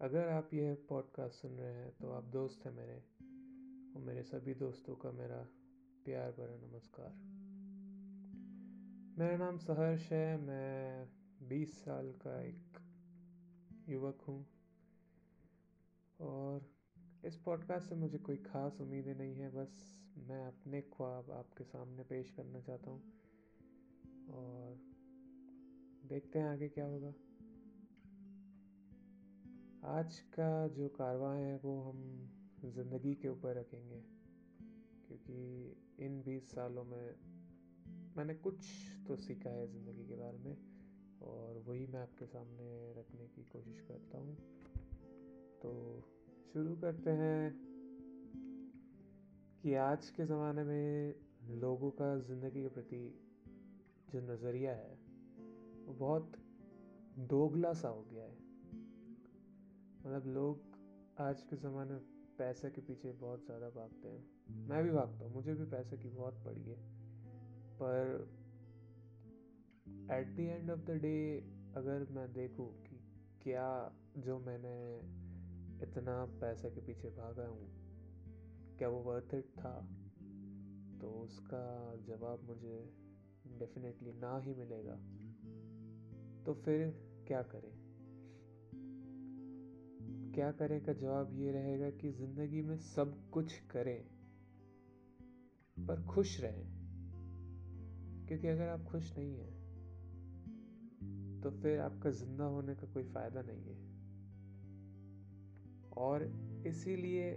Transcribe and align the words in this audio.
अगर 0.00 0.28
आप 0.28 0.52
यह 0.54 0.76
पॉडकास्ट 0.88 1.34
सुन 1.34 1.56
रहे 1.56 1.72
हैं 1.74 1.90
तो 1.92 2.10
आप 2.10 2.24
दोस्त 2.24 2.64
हैं 2.66 2.72
मेरे, 2.72 2.94
और 3.94 4.02
मेरे 4.02 4.22
सभी 4.22 4.54
दोस्तों 4.54 4.94
का 4.94 5.10
मेरा 5.12 5.40
प्यार 6.04 6.30
भरा 6.30 6.54
नमस्कार। 6.58 7.10
मेरा 9.18 9.36
नाम 9.36 9.58
सहर्ष 9.58 10.10
है, 10.12 10.36
मैं 10.36 11.08
20 11.48 11.76
साल 11.84 12.10
का 12.22 12.40
एक 12.42 12.80
युवक 13.88 14.24
हूँ, 14.28 14.46
और 16.20 16.70
इस 17.24 17.36
पॉडकास्ट 17.36 17.88
से 17.88 17.94
मुझे 17.94 18.18
कोई 18.18 18.36
ख़ास 18.36 18.80
उम्मीदें 18.80 19.14
नहीं 19.14 19.34
है, 19.34 19.50
बस 19.50 19.78
मैं 20.28 20.44
अपने 20.46 20.80
ख्वाब 20.96 21.30
आपके 21.30 21.64
सामने 21.64 22.02
पेश 22.04 22.30
करना 22.30 22.60
चाहता 22.60 22.90
हूँ, 22.90 23.02
और 24.30 24.78
देखते 26.04 26.38
हैं 26.38 26.46
आगे 26.46 26.68
क्या 26.68 26.86
होगा। 26.86 27.12
आज 29.84 30.18
का 30.18 30.68
जो 30.68 30.88
कारवा 30.88 31.32
है, 31.34 31.56
वो 31.56 31.82
हम 31.82 32.00
ज़िंदगी 32.64 33.14
के 33.14 33.28
ऊपर 33.28 33.54
रखेंगे। 33.54 34.00
क्योंकि 35.06 36.04
इन 36.04 36.20
बीस 36.22 36.50
सालों 36.50 36.84
में 36.84 37.14
मैंने 38.16 38.34
कुछ 38.34 38.66
तो 39.08 39.16
सीखा 39.16 39.50
है 39.50 39.66
ज़िंदगी 39.66 40.04
के 40.06 40.14
बारे 40.14 40.38
में, 40.38 40.56
और 41.22 41.62
वही 41.68 41.86
मैं 41.86 42.00
आपके 42.00 42.26
सामने 42.26 42.92
रखने 42.92 43.26
की 43.26 43.44
कोशिश 43.44 43.80
करता 43.80 44.18
हूँ। 44.18 44.34
तो 45.62 45.72
शुरू 46.52 46.76
करते 46.76 47.10
हैं 47.10 47.52
कि 49.62 49.74
आज 49.74 50.10
के 50.10 50.26
ज़माने 50.26 50.64
में 50.64 51.14
लोगों 51.60 51.90
का 51.90 52.18
ज़िंदगी 52.18 52.62
के 52.62 52.68
प्रति 52.68 53.02
जो 54.12 54.20
नज़रिया 54.20 54.72
है, 54.72 54.98
वो 55.86 55.94
बहुत 55.94 56.32
दोगला 57.28 57.72
सा 57.72 57.88
हो 57.88 58.02
गया 58.02 58.24
है। 58.24 58.39
मतलब 60.06 60.26
लोग 60.26 60.60
आज 61.20 61.42
के 61.42 61.56
ज़माने 61.56 61.92
में 61.92 62.00
पैसे 62.38 62.70
के 62.70 62.80
पीछे 62.80 63.12
बहुत 63.12 63.44
ज़्यादा 63.46 63.68
भागते 63.68 64.08
हैं। 64.08 64.66
मैं 64.68 64.84
भी 64.84 64.90
भागता 64.90 65.24
हूँ 65.24 65.34
मुझे 65.34 65.54
भी 65.54 65.64
पैसे 65.64 65.96
की 65.96 66.08
बहुत 66.08 66.42
पड़ी 66.44 66.62
है। 66.62 66.76
पर 67.82 68.28
at 70.10 70.36
the 70.36 70.40
end 70.40 70.70
of 70.70 70.80
the 70.80 70.90
day 70.90 71.38
अगर 71.76 72.06
मैं 72.10 72.32
देखूँ 72.32 72.82
कि 72.82 73.00
क्या 73.42 73.92
जो 74.16 74.38
मैंने 74.38 74.98
इतना 75.82 76.24
पैसे 76.40 76.70
के 76.70 76.80
पीछे 76.80 77.08
भागा 77.08 77.46
हूँ 77.46 77.68
क्या 78.78 78.88
वो 78.88 78.98
वर्थ 78.98 79.34
इट 79.34 79.44
था? 79.44 79.88
तो 81.00 81.20
उसका 81.20 81.96
जवाब 81.96 82.40
मुझे 82.42 82.94
डेफिनेटली 83.58 84.12
ना 84.12 84.38
ही 84.38 84.54
मिलेगा। 84.54 84.96
तो 86.46 86.54
फिर 86.54 86.88
क्या 87.28 87.42
करें? 87.42 87.79
क्या 90.34 90.50
करें 90.52 90.80
का 90.84 90.92
जवाब 90.92 91.32
ये 91.32 91.52
रहेगा 91.52 91.90
कि 91.90 92.10
ज़िंदगी 92.10 92.62
में 92.62 92.76
सब 92.78 93.14
कुछ 93.30 93.52
करें, 93.70 94.02
पर 95.76 96.02
खुश 96.06 96.40
रहें। 96.40 96.66
क्योंकि 98.28 98.48
अगर 98.48 98.68
आप 98.68 98.84
खुश 98.84 99.12
नहीं 99.18 99.34
हैं 99.34 99.58
तो 101.40 101.50
फिर 101.52 101.80
आपका 101.80 102.10
ज़िंदा 102.10 102.44
होने 102.44 102.74
का 102.74 102.86
कोई 102.86 103.04
फ़ायदा 103.04 103.42
नहीं 103.42 103.64
है। 103.64 103.76
और 105.98 106.24
इसीलिए 106.66 107.30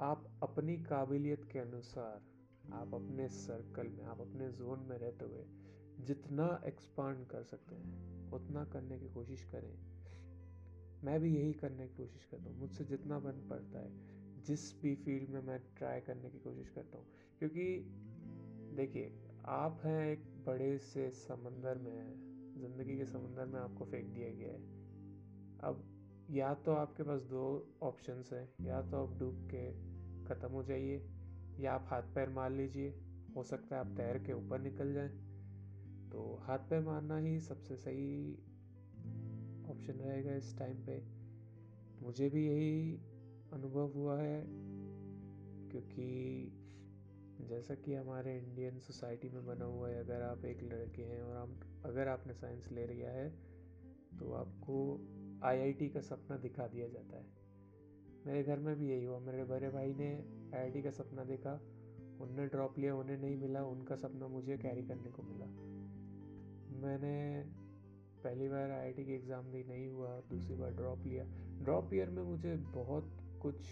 आप 0.00 0.24
अपनी 0.42 0.76
काबिलियत 0.76 1.44
के 1.44 1.58
अनुसार, 1.58 2.20
आप 2.72 2.94
अपने 2.94 3.28
सर्कल 3.28 3.88
में, 3.88 4.04
आप 4.04 4.20
अपने 4.20 4.48
जोन 4.52 4.86
में 4.88 4.96
रहते 4.98 5.24
हुए 5.24 5.44
जितना 6.06 6.48
एक्सपांड 6.66 7.26
कर 7.26 7.42
सकते 7.42 7.74
हैं, 7.74 8.30
उतना 8.32 8.64
करने 8.64 8.98
की 8.98 9.08
कोशिश 9.08 9.44
करें। 9.44 9.97
मैं 11.04 11.20
भी 11.20 11.36
यही 11.36 11.52
करने 11.52 11.86
की 11.86 11.94
कोशिश 11.94 12.24
करता 12.24 12.50
हूँ। 12.50 12.60
मुझसे 12.60 12.84
जितना 12.84 13.18
बन 13.18 13.32
पड़ता 13.32 13.78
है, 13.78 13.90
जिस 14.46 14.82
भी 14.82 14.94
फ़ील्ड 14.94 15.30
में 15.30 15.42
मैं 15.42 15.58
ट्राई 15.58 16.00
करने 16.00 16.30
की 16.30 16.38
कोशिश 16.38 16.68
करता 16.68 16.98
हूँ। 16.98 17.06
क्योंकि 17.38 17.64
देखिए, 18.76 19.12
आप 19.46 19.80
हैं 19.84 20.12
एक 20.12 20.18
बड़े 20.46 20.78
से 20.78 21.10
समंदर 21.10 21.78
में 21.78 22.28
ज़िंदगी 22.60 22.96
के 22.96 23.04
समंदर 23.04 23.46
में 23.46 23.60
आपको 23.60 23.84
फेंक 23.84 24.14
दिया 24.14 24.28
गया 24.28 24.48
है। 24.48 24.76
अब 25.60 25.84
या 26.30 26.54
तो 26.54 26.72
आपके 26.72 27.02
पास 27.02 27.20
दो 27.20 27.74
ऑप्शंस 27.82 28.30
हैं, 28.32 28.66
या 28.66 28.82
तो 28.82 29.02
आप 29.02 29.18
डूब 29.18 29.48
के 29.54 29.72
ख़त्म 30.24 30.48
हो 30.48 30.62
जाइए, 30.62 31.08
या 31.60 31.72
आप 31.72 31.86
हाथ 31.90 32.02
पैर 32.02 32.28
मार 32.28 32.50
लीजिए। 32.50 32.94
हो 33.36 33.42
सकता 33.42 33.76
है 33.76 33.80
आप 33.80 33.96
तैर 33.96 34.18
के 34.18 34.32
ऊपर 34.32 34.60
निकल 34.60 34.92
जाएँ। 34.92 35.08
तो 36.12 36.40
हाथ 36.42 36.58
पैर 36.58 36.80
मारना 36.80 37.18
ही 37.18 37.40
सबसे 37.40 37.76
सही 37.76 38.38
ऑप्शन 39.68 39.92
रहेगा 39.92 40.34
इस 40.34 40.56
टाइम 40.58 40.84
पे। 40.86 41.02
मुझे 42.02 42.28
भी 42.28 42.46
यही 42.46 42.96
अनुभव 43.52 43.92
हुआ 43.92 44.20
है, 44.20 44.44
क्योंकि 45.70 46.06
जैसा 47.40 47.74
कि 47.74 47.94
हमारे 47.94 48.36
इंडियन 48.38 48.78
सोसाइटी 48.78 49.28
में 49.28 49.46
बना 49.46 49.64
हुआ 49.64 49.88
है, 49.88 49.98
अगर 50.00 50.22
आप 50.22 50.44
एक 50.44 50.62
लड़के 50.62 51.02
हैं 51.02 51.22
और 51.22 51.36
आप, 51.36 51.82
अगर 51.84 52.08
आपने 52.08 52.34
साइंस 52.34 52.68
ले 52.72 52.86
लिया 52.86 53.10
है 53.10 53.28
तो 54.18 54.32
आपको 54.32 54.76
आईआईटी 55.44 55.88
का 55.88 56.00
सपना 56.00 56.36
दिखा 56.36 56.66
दिया 56.66 56.88
जाता 56.88 57.16
है। 57.16 57.26
मेरे 58.26 58.42
घर 58.42 58.58
में 58.58 58.74
भी 58.76 58.88
यही 58.90 59.04
हुआ। 59.04 59.18
मेरे 59.18 59.44
बड़े 59.44 59.68
भाई 59.70 59.92
ने 59.94 60.08
आईआईटी 60.54 60.82
का 60.82 60.90
सपना 60.90 61.24
देखा, 61.24 61.52
उनने 62.20 62.46
ड्रॉप 62.46 62.78
लिया, 62.78 62.94
उन्हें 62.94 63.16
नहीं 63.18 63.36
मिला, 63.36 63.62
उनका 63.64 63.96
सपना 63.96 64.28
मुझे 64.28 64.56
कैरी 64.58 64.82
करने 64.82 65.10
को 65.10 65.22
मिला। 65.22 65.46
मैंने 66.80 67.14
पहली 68.24 68.48
बार 68.48 68.70
आईआईटी 68.70 69.04
की 69.04 69.12
एग्ज़ाम 69.12 69.50
दी 69.52 69.64
नहीं 69.64 69.88
हुआ, 69.88 70.08
दूसरी 70.30 70.54
बार 70.54 70.70
ड्रॉप 70.70 71.06
लिया। 71.06 71.24
ड्रॉप 71.64 71.94
ईयर 71.94 72.10
में 72.10 72.22
मुझे 72.22 72.56
बहुत 72.56 73.10
कुछ 73.42 73.64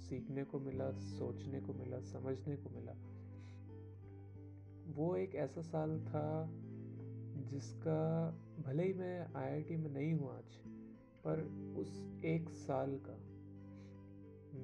सीखने 0.00 0.44
को 0.44 0.58
मिला, 0.58 0.90
सोचने 0.92 1.60
को 1.60 1.74
मिला, 1.74 2.00
समझने 2.00 2.56
को 2.56 2.70
मिला। 2.70 2.92
वो 4.96 5.16
एक 5.16 5.34
ऐसा 5.34 5.62
साल 5.62 6.00
था 6.00 6.50
जिसका 7.50 8.30
भले 8.66 8.84
ही 8.84 8.92
मैं 8.92 9.26
आईआईटी 9.36 9.76
में 9.76 9.90
नहीं 9.90 10.12
हूँ 10.14 10.36
आज, 10.36 10.56
पर 11.26 11.40
उस 11.76 12.20
एक 12.24 12.50
साल 12.50 12.98
का 13.06 13.16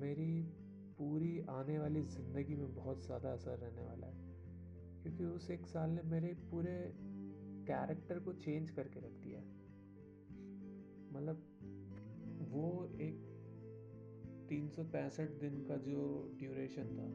मेरी 0.01 0.43
पूरी 0.99 1.41
आने 1.51 1.79
वाली 1.79 2.03
ज़िंदगी 2.03 2.55
में 2.55 2.75
बहुत 2.75 3.07
ज़्यादा 3.07 3.33
असर 3.33 3.57
रहने 3.57 3.83
वाला 3.83 4.07
है। 4.07 4.29
क्योंकि 5.03 5.25
उस 5.25 5.51
एक 5.51 5.67
साल 5.67 5.91
ने 5.91 6.03
मेरे 6.03 6.27
पूरे 6.27 6.93
कैरेक्टर 7.71 8.19
को 8.19 8.33
चेंज 8.33 8.71
करके 8.71 9.01
रख 9.01 9.13
दिया 9.25 9.41
मतलब 11.13 11.47
वो 12.51 12.87
एक 13.01 13.27
तीन 14.49 14.69
दिन 15.41 15.65
का 15.69 15.77
जो 15.77 16.01
ड्यूरेशन 16.39 16.89
था, 16.97 17.09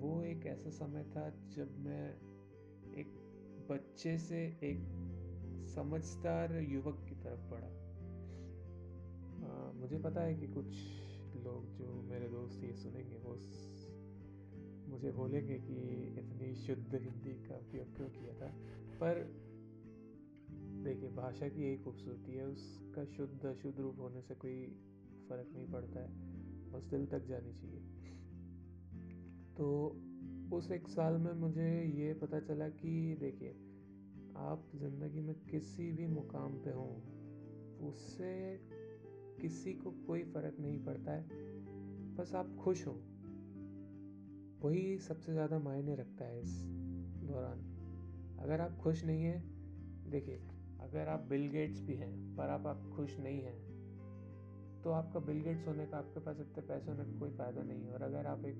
वो 0.00 0.22
एक 0.22 0.46
ऐसा 0.46 0.70
समय 0.70 1.04
था 1.04 1.28
जब 1.48 1.78
मैं 1.78 2.04
एक 2.94 3.12
बच्चे 3.70 4.18
से 4.18 4.40
एक 4.62 4.80
समझदार 5.74 6.58
युवक 6.60 7.04
की 7.08 7.14
तरफ़ 7.14 7.40
बढ़ा। 7.50 7.70
मुझे 9.80 9.98
पता 9.98 10.20
है 10.20 10.34
कि 10.34 10.46
कुछ 10.46 10.66
लोग 11.44 11.74
जो 11.76 11.92
मेरे 12.02 12.28
दोस्त 12.28 12.64
ये 12.64 12.74
सुनेंगे, 12.74 13.16
वो 13.16 13.34
मुझे 14.90 15.12
बोलेंगे 15.12 15.58
कि 15.58 15.76
इतनी 16.20 16.54
शुद्ध 16.54 16.94
हिंदी 16.94 17.32
का 17.48 17.56
उपयोग 17.56 17.96
क्यों 17.96 18.08
किया 18.08 18.34
था, 18.34 18.52
पर 18.94 19.22
देखिए, 20.84 21.08
भाषा 21.08 21.48
की 21.48 21.62
यही 21.62 21.76
खूबसूरती 21.76 22.32
है, 22.32 22.46
उसका 22.46 23.04
शुद्ध, 23.04 23.46
अशुद्ध 23.46 23.80
रूप 23.80 23.98
होने 23.98 24.22
से 24.22 24.34
कोई 24.34 24.66
फ़र्क 25.28 25.52
नहीं 25.54 25.70
पड़ता 25.70 26.00
है, 26.00 26.08
बस 26.70 26.82
दिल 26.82 27.06
तक 27.06 27.26
जानी 27.26 27.52
चाहिए। 27.52 27.80
तो 29.56 29.96
उस 30.52 30.70
एक 30.70 30.88
साल 30.88 31.14
में 31.14 31.32
मुझे 31.32 31.84
ये 31.84 32.14
पता 32.14 32.40
चला 32.40 32.68
कि 32.68 33.16
देखिए, 33.20 33.50
आप 34.36 34.70
ज़िंदगी 34.74 35.20
में 35.20 35.34
किसी 35.34 35.92
भी 35.92 36.06
मुकाम 36.06 36.52
पे 36.52 36.70
हों, 36.70 36.94
उससे 37.88 38.60
किसी 39.40 39.72
को 39.72 39.90
कोई 39.90 40.22
फ़र्क 40.22 40.56
नहीं 40.60 40.84
पड़ता 40.84 41.12
है, 41.12 41.22
बस 42.16 42.34
आप 42.34 42.56
खुश 42.64 42.86
हो। 42.86 42.92
वही 44.62 44.98
सबसे 44.98 45.32
ज़्यादा 45.32 45.58
मायने 45.58 45.94
रखता 45.94 46.24
है 46.24 46.42
इस 46.42 46.60
दौरान। 47.24 47.58
अगर 48.38 48.60
आप 48.60 48.76
खुश 48.76 49.04
नहीं 49.04 49.22
हैं, 49.22 49.42
देखिए 50.10 50.40
अगर 50.80 51.08
आप 51.08 51.26
बिल 51.30 51.48
गेट्स 51.50 51.80
भी 51.80 51.94
हैं, 51.96 52.12
पर 52.36 52.48
आप 52.50 52.66
आप 52.66 52.82
खुश 52.96 53.18
नहीं 53.20 53.42
हैं 53.42 53.58
तो 54.82 54.90
आपका 54.92 55.20
बिल 55.20 55.40
गेट्स 55.42 55.66
होने 55.66 55.86
का 55.86 55.96
आपके 55.98 56.20
पास 56.20 56.40
इतने 56.40 56.62
पैसे 56.68 56.90
होने 56.90 57.04
का 57.04 57.18
कोई 57.18 57.30
फ़ायदा 57.30 57.62
नहीं 57.62 57.84
है। 57.84 57.92
और 57.92 58.02
अगर 58.02 58.26
आप 58.26 58.44
एक 58.46 58.58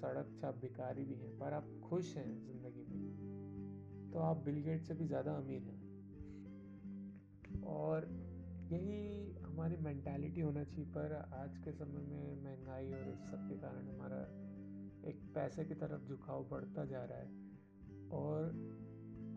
सड़क 0.00 0.36
छाप 0.40 0.54
भिकारी 0.54 1.04
भी 1.04 1.14
हैं, 1.14 1.30
पर 1.38 1.52
आप 1.52 1.68
खुश 1.84 2.16
हैं 2.16 2.26
ज़िंदगी 2.38 2.84
में 2.84 4.10
तो 4.12 4.18
आप 4.20 4.42
बिल 4.44 4.62
गेट 4.62 4.82
से 4.82 4.94
भी 4.94 5.06
ज़्यादा 5.06 5.32
अमीर 5.32 5.62
हैं। 5.62 5.78
और 7.68 8.06
यही 8.72 9.32
हमारी 9.42 9.76
मैंटेलिटी 9.76 10.40
होना 10.40 10.64
चाहिए, 10.64 10.84
पर 10.86 11.14
आज 11.34 11.56
के 11.58 11.72
समय 11.72 12.02
में 12.02 12.42
महँगाई 12.44 12.92
और 12.92 13.08
इस 13.08 13.20
सब 13.30 13.48
के 13.48 13.56
कारण 13.58 13.88
हमारा 13.88 14.20
एक 15.08 15.20
पैसे 15.34 15.64
की 15.64 15.74
तरफ़ 15.74 16.08
झुकाव 16.08 16.44
बढ़ता 16.50 16.84
जा 16.84 17.04
रहा 17.04 17.18
है। 17.18 17.28
और 18.14 18.52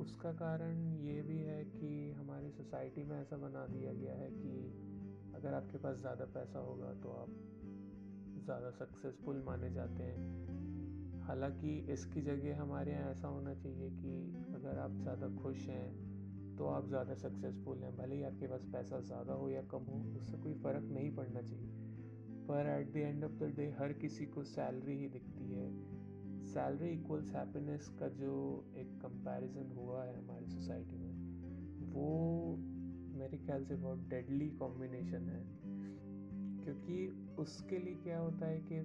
उसका 0.02 0.32
कारण 0.32 0.78
ये 1.00 1.22
भी 1.22 1.38
है 1.38 1.64
कि 1.66 1.90
हमारी 2.20 2.50
सोसाइटी 2.52 3.04
में 3.04 3.22
ऐसा 3.22 3.38
बना 3.38 3.66
दिया 3.68 3.94
गया 3.94 4.14
है 4.14 4.30
कि 4.32 5.34
अगर 5.36 5.54
आपके 5.54 5.78
पास 5.78 5.98
ज़्यादा 5.98 6.26
पैसा 6.26 6.60
होगा 6.60 6.94
तो 6.94 7.10
आप 7.12 7.30
ज़्यादा 8.46 8.72
सक्सेसफुल 8.72 9.44
माने 9.46 9.72
जाते 9.72 10.04
हैं। 10.04 11.22
हालाँकि 11.28 11.78
इसकी 11.90 12.22
जगह 12.22 12.62
हमारे 12.62 12.92
यहाँ 12.92 13.12
ऐसा 13.12 13.28
होना 13.28 13.54
चाहिए 13.54 13.90
कि 13.90 14.16
अगर 14.56 14.80
आप 14.80 14.98
ज़्यादा 15.02 15.28
खुश 15.44 15.68
हैं 15.68 16.56
तो 16.58 16.68
आप 16.68 16.88
ज़्यादा 16.88 17.14
सक्सेसफुल 17.14 17.84
हैं, 17.84 17.96
भले 17.98 18.16
ही 18.16 18.24
आपके 18.24 18.48
पास 18.48 18.66
पैसा 18.74 19.00
ज़्यादा 19.02 19.34
हो 19.34 19.50
या 19.50 19.62
कम 19.62 19.84
हो, 19.84 20.02
उससे 20.18 20.38
कोई 20.38 20.54
फ़र्क 20.54 20.90
नहीं 20.92 21.12
पड़ना 21.16 21.42
चाहिए। 21.42 21.70
पर 22.48 22.70
at 22.70 22.94
the 22.94 22.98
end 22.98 23.24
of 23.24 23.32
the 23.32 23.54
day 23.58 23.70
हर 23.80 23.94
किसी 23.94 24.26
को 24.26 24.44
सैलरी 24.44 24.98
ही 24.98 25.08
दिखती 25.10 25.52
है। 25.52 25.91
सैलरी 26.52 26.90
इक्वल्स 26.90 27.36
हैप्पीनेस 27.36 27.90
का 28.00 28.08
जो 28.08 28.64
एक 28.78 28.88
कंपैरिजन 28.88 29.72
हुआ 29.76 30.04
है 30.04 30.24
हमारी 30.24 30.46
सोसाइटी 30.46 30.98
में, 30.98 31.14
वो 31.94 32.56
मेरे 33.20 33.38
ख्याल 33.38 33.66
से 33.66 33.76
बहुत 33.76 34.00
डेडली 34.00 34.50
कॉम्बिनेशन 34.50 35.30
है। 35.30 35.62
क्योंकि 36.64 37.28
उसके 37.40 37.78
लिए 37.78 37.96
क्या 37.96 38.20
होता 38.20 38.46
है 38.46 38.62
कि 38.62 38.76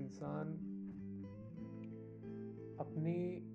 इंसान 0.00 0.70
अपनी 2.80 3.50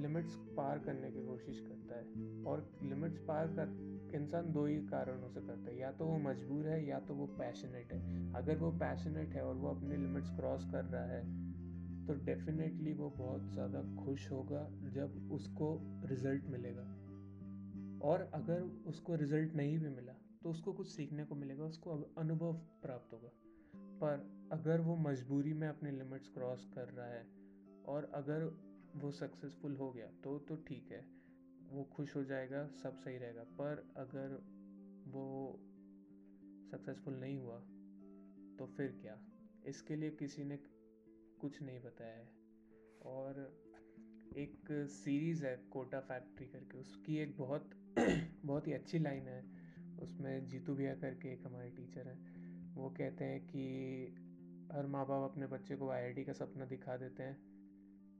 लिमिट्स 0.00 0.34
पार 0.34 0.78
करने 0.78 1.10
की 1.10 1.26
कोशिश 1.26 1.60
करता 1.60 1.98
है 1.98 2.04
और 2.44 2.72
लिमिट्स 2.82 3.18
पार 3.18 3.46
कर, 3.46 3.68
इंसान 4.14 4.52
दो 4.52 4.66
ही 4.66 4.76
कारणों 4.76 5.28
से 5.28 5.40
करता 5.40 5.70
है, 5.70 5.78
या 5.78 5.92
तो 5.92 6.06
वो 6.06 6.18
मजबूर 6.18 6.68
है 6.68 6.86
या 6.86 7.00
तो 7.00 7.14
वो 7.14 7.26
पैशनेट 7.26 7.92
है। 7.92 8.32
अगर 8.34 8.56
वो 8.56 8.70
पैशनेट 8.70 9.28
है 9.28 9.44
और 9.44 9.54
वो 9.54 9.68
अपने 9.68 9.96
लिमिट्स 9.96 10.30
क्रॉस 10.30 10.64
कर 10.64 10.84
रहा 10.84 11.04
है 11.04 11.51
तो 12.12 12.16
डेफिनेटली 12.24 12.92
वो 12.92 13.08
बहुत 13.10 13.44
ज़्यादा 13.52 13.80
खुश 13.96 14.30
होगा 14.30 14.62
जब 14.94 15.30
उसको 15.32 15.68
रिज़ल्ट 16.06 16.46
मिलेगा। 16.46 16.82
और 18.04 18.30
अगर 18.34 18.62
उसको 18.86 19.14
रिज़ल्ट 19.14 19.54
नहीं 19.54 19.78
भी 19.78 19.88
मिला 19.90 20.12
तो 20.42 20.50
उसको 20.50 20.72
कुछ 20.72 20.88
सीखने 20.88 21.24
को 21.24 21.34
मिलेगा, 21.34 21.64
उसको 21.64 21.90
अनुभव 22.18 22.52
प्राप्त 22.82 23.12
होगा। 23.12 23.28
पर 24.00 24.48
अगर 24.52 24.80
वो 24.80 24.96
मजबूरी 24.98 25.52
में 25.52 25.66
अपने 25.68 25.90
लिमिट्स 25.92 26.28
क्रॉस 26.28 26.66
कर 26.74 26.88
रहा 26.88 27.06
है 27.06 27.24
और 27.86 28.10
अगर 28.14 28.44
वो 28.96 29.10
सक्सेसफुल 29.12 29.76
हो 29.76 29.90
गया 29.92 30.06
तो 30.24 30.38
तो 30.40 30.56
ठीक 30.68 30.90
है, 30.92 31.04
वो 31.70 31.84
खुश 31.92 32.16
हो 32.16 32.24
जाएगा, 32.24 32.66
सब 32.82 32.96
सही 32.96 33.16
रहेगा। 33.18 33.42
पर 33.60 33.84
अगर 33.96 34.36
वो 35.08 35.24
सक्सेसफुल 36.72 37.14
नहीं 37.16 37.38
हुआ 37.38 37.58
तो 38.58 38.66
फिर 38.76 38.98
क्या? 39.00 39.18
इसके 39.66 39.96
लिए 39.96 40.10
किसी 40.12 40.44
ने 40.44 40.56
कुछ 41.42 41.62
नहीं 41.62 41.80
बताया 41.80 42.16
है। 42.16 42.28
और 43.02 43.62
एक 44.36 44.86
सीरीज़ 44.90 45.46
है, 45.46 45.56
कोटा 45.56 46.00
फैक्ट्री 46.00 46.46
करके, 46.46 46.78
उसकी 46.78 47.16
एक 47.16 47.36
बहुत 47.38 47.70
बहुत 48.44 48.66
ही 48.66 48.72
अच्छी 48.72 48.98
लाइन 48.98 49.22
है। 49.22 49.44
उसमें 49.98 50.48
जीतू 50.48 50.74
भैया 50.74 50.94
करके 50.94 51.32
एक 51.32 51.46
हमारे 51.46 51.70
टीचर 51.70 52.08
हैं। 52.08 52.32
वो 52.74 52.90
कहते 52.90 53.24
हैं 53.24 53.46
कि 53.46 53.64
हर 54.72 54.86
माँ 54.86 55.06
बाप 55.06 55.30
अपने 55.30 55.46
बच्चे 55.46 55.76
को 55.76 55.90
आई 55.90 56.12
का 56.12 56.32
सपना 56.32 56.64
दिखा 56.64 56.96
देते 56.96 57.22
हैं। 57.22 57.36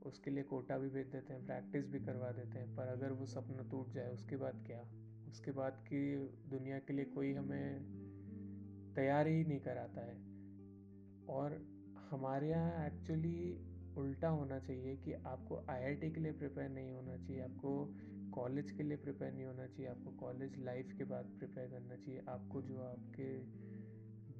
उसके 0.01 0.31
लिए 0.31 0.43
कोटा 0.43 0.77
भी 0.77 0.89
भेज 0.89 1.07
देते 1.07 1.33
हैं 1.33 1.45
प्रैक्टिस 1.45 1.87
भी 1.87 1.99
करवा 1.99 2.31
देते 2.31 2.59
हैं। 2.59 2.75
पर 2.75 2.83
अगर 2.83 3.11
वो 3.11 3.25
सपना 3.25 3.69
टूट 3.69 3.89
जाए, 3.89 4.09
उसके 4.09 4.37
बाद 4.37 4.63
क्या? 4.67 4.81
उसके 5.31 5.51
बाद 5.51 5.83
की 5.87 6.15
दुनिया 6.49 6.79
के 6.79 6.93
लिए 6.93 7.05
कोई 7.05 7.33
हमें 7.33 7.79
तैयार 8.95 9.27
ही 9.27 9.43
नहीं 9.43 9.59
कराता 9.59 10.01
है। 10.01 10.33
और 11.27 11.72
हमारे 12.13 12.49
यहाँ 12.49 12.85
एक्चुअली 12.87 13.37
उल्टा 13.97 14.29
होना 14.29 14.57
चाहिए 14.59 14.95
कि 14.97 15.13
आपको 15.27 15.55
आईआईटी 15.69 16.09
के 16.11 16.21
लिए 16.21 16.31
प्रिपेयर 16.33 16.69
नहीं 16.69 16.91
होना 16.91 17.15
चाहिए, 17.17 17.41
आपको 17.43 17.71
कॉलेज 18.33 18.71
के 18.71 18.83
लिए 18.83 18.97
प्रिपेयर 18.97 19.33
नहीं 19.33 19.45
होना 19.45 19.65
चाहिए, 19.67 19.87
आपको 19.87 20.11
कॉलेज 20.17 20.57
लाइफ 20.65 20.93
के 20.97 21.03
बाद 21.05 21.25
प्रिपेयर 21.39 21.67
करना 21.69 21.95
चाहिए। 21.95 22.21
आपको 22.29 22.61
जो 22.61 22.77
आपके 22.83 23.27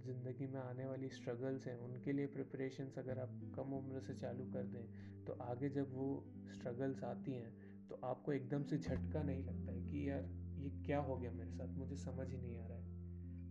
ज़िंदगी 0.04 0.48
में 0.48 0.60
आने 0.60 0.86
वाली 0.86 1.10
स्ट्रगल्स 1.10 1.68
हैं, 1.68 1.76
उनके 1.80 2.12
लिए 2.12 2.28
प्रिपरेशंस 2.28 2.98
अगर 2.98 3.20
आप 3.20 3.40
कम 3.56 3.74
उम्र 3.74 4.00
से 4.02 4.14
चालू 4.16 4.46
कर 4.54 4.64
दें 4.68 5.26
तो 5.26 5.34
आगे 5.44 5.70
जब 5.70 5.94
वो 5.96 6.08
स्ट्रगल्स 6.54 7.04
आती 7.04 7.34
हैं 7.34 7.52
तो 7.90 8.00
आपको 8.06 8.34
एकदम 8.34 8.64
से 8.64 8.78
झटका 8.78 9.24
नहीं 9.24 9.44
लगता 9.44 9.72
है 9.72 9.82
कि 9.84 10.10
यार, 10.10 10.30
ये 10.58 10.70
क्या 10.86 11.00
हो 11.00 11.18
गया 11.18 11.32
मेरे 11.32 11.52
साथ? 11.52 11.78
मुझे 11.78 11.98
समझ 11.98 12.28
ही 12.30 12.38
नहीं 12.38 12.58
आ 12.58 12.68
रहा 12.68 12.78
है। 12.78 12.92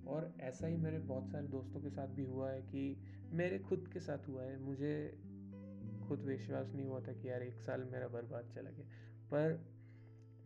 और 0.07 0.33
ऐसा 0.41 0.67
ही 0.67 0.77
मेरे 0.77 0.99
बहुत 1.01 1.29
सारे 1.31 1.49
दोस्तों 1.49 1.81
के 1.81 1.91
साथ 1.91 2.09
भी 2.09 2.23
हुआ 2.25 2.51
है 2.51 2.63
कि 2.65 2.85
मेरे 3.33 3.59
खुद 3.59 3.89
के 3.93 4.01
साथ 4.01 4.29
हुआ 4.29 4.43
है। 4.43 4.59
मुझे 4.59 4.95
खुद 6.09 6.23
विश्वास 6.23 6.73
नहीं 6.75 6.87
हुआ 6.87 7.01
था 7.01 7.13
कि 7.13 7.29
यार 7.29 7.43
एक 7.43 7.61
साल 7.61 7.85
मेरा 7.85 8.09
बर्बाद 8.09 8.51
चला 8.55 8.71
गया। 8.71 8.87
पर 9.27 9.61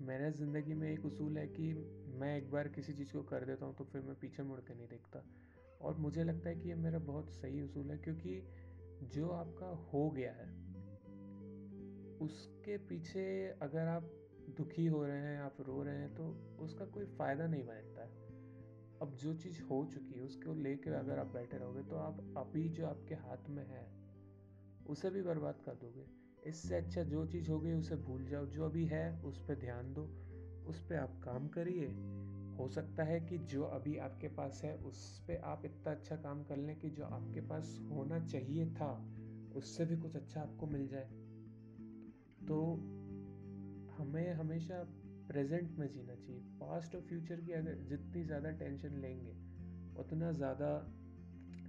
मेरे 0.00 0.30
ज़िंदगी 0.32 0.74
में 0.74 0.88
एक 0.90 1.04
उसूल 1.04 1.38
है 1.38 1.46
कि 1.48 1.72
मैं 2.20 2.36
एक 2.36 2.50
बार 2.50 2.68
किसी 2.68 2.92
चीज़ 2.92 3.12
को 3.12 3.22
कर 3.22 3.44
देता 3.44 3.66
हूँ 3.66 3.74
तो 3.76 3.84
फिर 3.84 4.02
मैं 4.02 4.14
पीछे 4.14 4.42
मुड़ 4.42 4.60
के 4.60 4.74
नहीं 4.74 4.88
देखता। 4.88 5.22
और 5.80 5.96
मुझे 5.96 6.24
लगता 6.24 6.48
है 6.48 6.56
कि 6.56 6.68
ये 6.68 6.74
मेरा 6.74 6.98
बहुत 6.98 7.30
सही 7.30 7.62
उसूल 7.62 7.90
है 7.90 7.96
क्योंकि 7.98 8.40
जो 9.14 9.28
आपका 9.28 9.66
हो 9.92 10.08
गया 10.10 10.32
है, 10.32 10.46
उसके 12.20 12.76
पीछे 12.78 13.24
अगर 13.62 13.86
आप 13.86 14.10
दुखी 14.56 14.86
हो 14.86 15.04
रहे 15.06 15.18
हैं, 15.18 15.38
आप 15.40 15.56
रो 15.60 15.82
रहे 15.82 15.96
हैं 15.96 16.14
तो 16.14 16.28
उसका 16.64 16.84
कोई 16.84 17.04
फ़ायदा 17.04 17.46
नहीं 17.46 17.62
बनता 17.62 18.02
है। 18.02 18.25
अब 19.02 19.14
जो 19.14 19.34
चीज़ 19.34 19.62
हो 19.62 19.86
चुकी 19.86 20.14
है, 20.14 20.20
उसको 20.20 20.54
लेकर 20.54 20.92
अगर 20.92 21.18
आप 21.18 21.26
बैठे 21.26 21.56
रहोगे 21.56 21.82
तो 21.82 21.96
आप 21.96 22.34
अभी 22.36 22.68
जो 22.68 22.86
आपके 22.86 23.14
हाथ 23.14 23.48
में 23.48 23.66
है, 23.66 23.92
उसे 24.86 25.10
भी 25.10 25.22
बर्बाद 25.22 25.54
कर 25.66 25.72
दोगे। 25.72 26.06
इससे 26.46 26.76
अच्छा 26.76 27.02
जो 27.02 27.26
चीज़ 27.26 27.50
हो 27.50 27.60
गई, 27.60 27.72
उसे 27.72 27.96
भूल 27.96 28.26
जाओ। 28.26 28.46
जो 28.46 28.64
अभी 28.64 28.86
है, 28.86 29.22
उस 29.22 29.48
पर 29.48 29.54
ध्यान 29.54 29.94
दो। 29.94 30.02
उस 30.66 30.82
पर 30.82 30.94
आप 30.94 31.20
काम 31.24 31.48
करिए। 31.48 31.86
हो 32.56 32.68
सकता 32.68 33.02
है 33.02 33.20
कि 33.20 33.38
जो 33.38 33.64
अभी 33.64 33.96
आपके 33.96 34.28
पास 34.28 34.60
है, 34.64 34.76
उस 34.76 35.20
पर 35.20 35.36
आप 35.36 35.64
इतना 35.64 35.90
अच्छा 35.90 36.16
काम 36.16 36.44
कर 36.44 36.56
लें 36.56 36.78
कि 36.78 36.90
जो 36.90 37.04
आपके 37.04 37.40
पास 37.40 37.80
होना 37.90 38.26
चाहिए 38.26 38.66
था, 38.66 39.16
उससे 39.56 39.84
भी 39.84 39.96
कुछ 39.96 40.16
अच्छा 40.16 40.40
आपको 40.40 40.66
मिल 40.66 40.88
जाए। 40.88 41.06
तो 42.48 42.74
हमें 43.96 44.32
हमेशा 44.32 44.84
प्रेजेंट 45.28 45.78
में 45.78 45.86
जीना 45.88 46.14
चाहिए। 46.16 46.40
पास्ट 46.60 46.94
और 46.94 47.00
फ्यूचर 47.02 47.40
की 47.40 47.52
अगर 47.52 47.74
जितनी 47.88 48.24
ज़्यादा 48.24 48.50
टेंशन 48.58 49.00
लेंगे, 49.00 49.34
उतना 49.98 50.32
ज़्यादा 50.32 50.70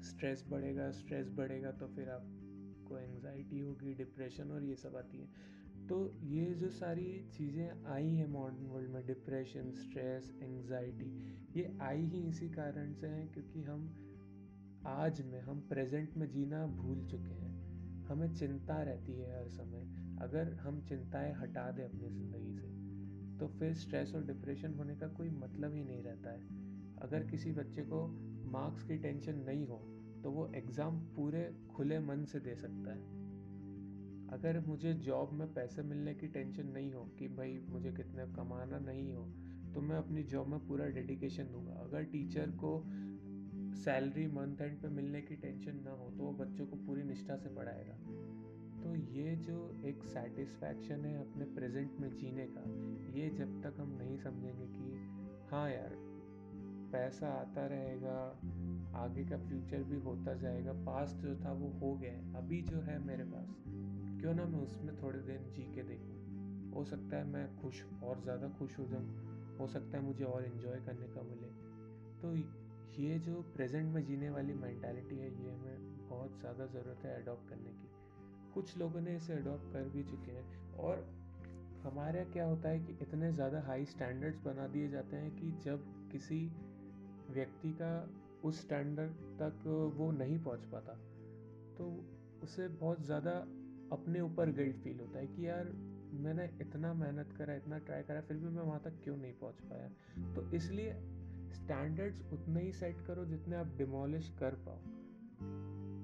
स्ट्रेस 0.04 0.46
बढ़ेगा 0.50 0.90
स्ट्रेस 0.94 1.30
बढ़ेगा 1.38 1.72
तो 1.72 1.88
फिर 1.88 2.10
आपको 2.10 2.98
एंग्जाइटी 2.98 3.60
होगी 3.60 3.94
डिप्रेशन 3.96 4.52
और 4.52 4.64
ये 4.64 4.76
सब 4.76 4.96
आती 4.96 5.18
है। 5.18 5.56
तो 5.88 5.98
ये 6.26 6.46
जो 6.54 6.70
सारी 6.70 7.06
चीज़ें 7.34 7.86
आई 7.88 8.10
हैं 8.10 8.28
मॉडर्न 8.28 8.66
वर्ल्ड 8.66 8.90
में 8.90 9.06
डिप्रेशन 9.06 9.72
स्ट्रेस 9.74 10.32
एंग्जाइटी 10.44 11.12
ये 11.56 11.78
आई 11.82 12.06
ही 12.06 12.22
इसी 12.30 12.50
कारण 12.50 12.94
से 12.94 13.08
हैं 13.08 13.28
क्योंकि 13.34 13.64
हम 13.64 13.88
आज 14.88 15.22
में, 15.22 15.40
हम 15.42 15.60
प्रेजेंट 15.70 16.18
में 16.18 16.30
जीना 16.32 16.66
भूल 16.76 17.06
चुके 17.08 17.34
हैं। 17.34 17.56
हमें 18.06 18.34
चिंता 18.36 18.82
रहती 18.84 19.14
है 19.14 19.38
हर 19.38 19.48
समय। 19.50 19.88
अगर 20.22 20.54
हम 20.58 20.82
चिंताएँ 20.82 21.34
हटा 21.34 21.70
दें 21.72 21.84
अपनी 21.86 22.10
ज़िंदगी 22.10 22.54
से 22.54 22.68
तो 23.40 23.48
फिर 23.50 23.74
स्ट्रेस 23.76 24.14
और 24.16 24.26
डिप्रेशन 24.26 24.74
होने 24.74 24.96
का 24.96 25.08
कोई 25.18 25.30
मतलब 25.32 25.74
ही 25.74 25.84
नहीं 25.84 26.04
रहता 26.04 26.32
है। 26.32 26.42
अगर 27.02 27.24
किसी 27.24 27.52
बच्चे 27.54 27.82
को 27.84 28.08
मार्क्स 28.52 28.84
की 28.84 28.98
टेंशन 28.98 29.44
नहीं 29.48 29.68
हो 29.68 29.78
तो 30.24 30.32
वो 30.32 30.48
एग्ज़ाम 30.56 31.00
पूरे 31.16 31.44
खुले 31.70 32.00
मन 32.02 32.24
से 32.26 32.40
दे 32.40 32.56
सकता 32.56 32.94
है। 32.94 33.16
अगर 34.30 34.60
मुझे 34.60 34.94
जॉब 35.02 35.34
में 35.34 35.48
पैसे 35.54 35.82
मिलने 35.84 36.14
की 36.14 36.28
टेंशन 36.28 36.68
नहीं 36.68 36.94
हो 36.94 37.04
कि 37.20 37.28
भाई 37.36 37.60
मुझे 37.70 37.92
कितने 37.92 38.26
कमाना 38.34 38.80
नहीं 38.82 39.12
हो 39.14 39.24
तो 39.74 39.82
मैं 39.82 39.98
अपनी 39.98 40.24
जॉब 40.26 40.48
में 40.48 40.60
पूरा 40.68 40.86
डेडिकेशन 40.92 41.52
दूँगा। 41.52 41.74
अगर 41.82 42.04
टीचर 42.06 42.52
को 42.56 42.72
सैलरी 43.78 44.26
मंथ 44.28 44.62
एंड 44.62 44.82
पे 44.82 44.88
मिलने 44.90 45.22
की 45.22 45.36
टेंशन 45.38 45.82
ना 45.86 45.92
हो 45.92 46.10
तो 46.12 46.24
वो 46.24 46.32
बच्चों 46.36 46.66
को 46.68 46.76
पूरी 46.78 47.04
निष्ठा 47.04 47.38
से 47.38 47.50
पढ़ाएगा। 47.56 47.98
तो 48.88 48.96
ये 48.96 49.36
जो 49.36 49.82
एक 49.86 50.04
सेटिस्फैक्शन 50.04 51.06
है 51.06 51.20
अपने 51.20 51.46
प्रेजेंट 51.46 52.00
में 52.00 52.10
जीने 52.10 52.46
का, 52.48 52.62
ये 53.20 53.30
जब 53.30 53.62
तक 53.64 53.80
हम 53.80 53.90
नहीं 53.98 54.18
समझेंगे 54.18 54.68
कि 54.68 55.48
हाँ 55.52 55.72
यार, 55.72 55.96
पैसा 56.92 57.28
आता 57.28 57.66
रहेगा, 57.68 58.20
आगे 58.96 59.26
का 59.26 59.38
फ्यूचर 59.38 59.84
भी 59.84 59.96
होता 59.96 60.34
जाएगा 60.34 60.74
पास्ट 60.74 61.16
जो 61.16 61.36
था 61.36 61.52
वो 61.52 61.68
हो 61.80 61.94
गया 61.96 62.38
अभी 62.38 62.62
जो 62.62 62.82
है 62.82 62.98
मेरे 63.06 63.24
पास, 63.24 63.64
क्यों 64.22 64.34
ना 64.34 64.46
मैं 64.46 64.60
उसमें 64.60 64.96
थोड़े 65.04 65.20
दिन 65.20 65.52
जी 65.52 65.64
के 65.76 65.84
देखूँ? 65.84 66.72
हो 66.76 66.84
सकता 66.84 67.18
है 67.18 67.24
मैं 67.24 67.46
खुश, 67.58 67.84
और 68.04 68.22
ज़्यादा 68.24 68.50
खुश 68.50 68.80
हो 68.80 68.86
जाऊँ, 68.86 69.58
हो 69.60 69.68
सकता 69.68 69.98
है 69.98 70.04
मुझे 70.04 70.24
और 70.24 70.46
इन्जॉय 70.46 70.80
करने 70.80 71.08
का 71.08 71.24
मिले। 71.24 71.52
तो 72.22 72.36
ये 73.02 73.20
जो 73.20 73.42
प्रेजेंट 73.56 73.94
में 73.94 74.06
जीने 74.06 74.30
वाली 74.30 74.54
मैंटेलिटी 74.54 75.18
है, 75.18 75.44
ये 75.44 75.52
हमें 75.52 76.08
बहुत 76.10 76.40
ज़्यादा 76.40 76.66
ज़रूरत 76.66 77.06
है 77.06 77.22
अडॉप्ट 77.22 77.50
करने 77.50 77.72
की। 77.72 77.97
कुछ 78.58 78.78
लोगों 78.78 79.02
ने 79.02 79.16
इसे 79.16 79.34
अडॉप्ट 79.34 79.74
कर 79.74 79.90
भी 79.90 80.04
चुके 80.04 80.32
हैं। 80.32 80.76
और 80.76 81.06
हमारे 81.84 82.24
क्या 82.26 82.46
होता 82.46 82.70
है 82.70 82.80
कि 82.80 82.98
इतने 83.02 83.32
ज़्यादा 83.34 83.62
हाई 83.62 83.86
स्टैंडर्ड्स 83.86 84.40
बना 84.40 84.68
दिए 84.68 84.90
जाते 84.90 85.16
हैं 85.16 85.36
कि 85.36 85.52
जब 85.66 85.84
किसी 86.12 86.52
व्यक्ति 87.30 87.72
का 87.72 88.10
उस 88.44 88.62
स्टैंडर्ड 88.62 89.12
तक 89.12 89.94
वो 89.98 90.12
नहीं 90.12 90.44
पहुँच 90.44 90.66
पाता 90.66 90.94
तो 91.78 92.06
उसे 92.44 92.68
बहुत 92.68 93.06
ज़्यादा 93.06 93.32
अपने 93.92 94.22
ऊपर 94.22 94.52
गिल्ट 94.52 94.76
फील 94.76 95.00
होता 95.00 95.20
है 95.20 95.28
कि 95.28 95.48
यार, 95.48 95.66
मैंने 96.14 96.46
इतना 96.62 96.94
मेहनत 96.94 97.34
करा, 97.38 97.54
इतना 97.54 97.78
ट्राई 97.78 98.04
करा, 98.04 98.22
फिर 98.22 98.38
भी 98.38 98.48
मैं 98.48 98.64
वहाँ 98.64 98.82
तक 98.86 99.00
क्यों 99.04 99.18
नहीं 99.18 99.34
पहुँच 99.34 99.62
पाया? 99.62 99.88
तो 100.36 100.52
इसलिए 100.52 100.94
स्टैंडर्ड्स 101.54 102.22
उतने 102.34 102.62
ही 102.62 102.72
सेट 102.72 103.06
करो 103.08 103.26
जितने 103.26 103.56
आप 103.56 103.76
डिमोलिश 103.78 104.30
कर 104.40 104.56
पाओ। 104.68 104.78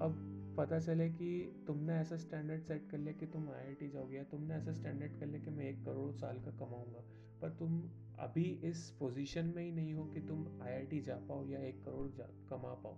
अब 0.08 0.33
पता 0.56 0.78
चले 0.78 1.08
कि 1.08 1.64
तुमने 1.66 1.92
ऐसा 1.92 2.16
स्टैंडर्ड 2.16 2.62
सेट 2.62 2.90
कर 2.90 2.98
लिया 2.98 3.12
कि 3.12 3.26
तुम 3.26 3.48
आईआईटी 3.50 3.88
जाओगे 3.88 4.16
या 4.16 4.22
तुमने 4.22 4.54
ऐसा 4.54 4.72
स्टैंडर्ड 4.72 5.20
कर 5.20 5.26
लिया 5.26 5.44
कि 5.44 5.50
मैं 5.50 5.64
एक 5.64 5.84
करोड़ 5.84 6.12
साल 6.12 6.36
का 6.36 6.50
कमाऊँगा 6.50 7.00
पर 7.42 7.50
तुम 7.50 7.82
अभी 8.18 8.44
इस 8.64 8.90
पोजीशन 8.90 9.52
में 9.56 9.62
ही 9.64 9.72
नहीं 9.72 9.94
हो 9.94 10.04
कि 10.04 10.20
तुम 10.20 10.62
आईआईटी 10.62 11.00
जा 11.00 11.14
पाओ 11.14 11.46
या 11.46 11.60
एक 11.60 11.84
करोड़ 11.84 12.08
जा 12.08 12.24
कमा 12.50 12.74
पाओ। 12.74 12.94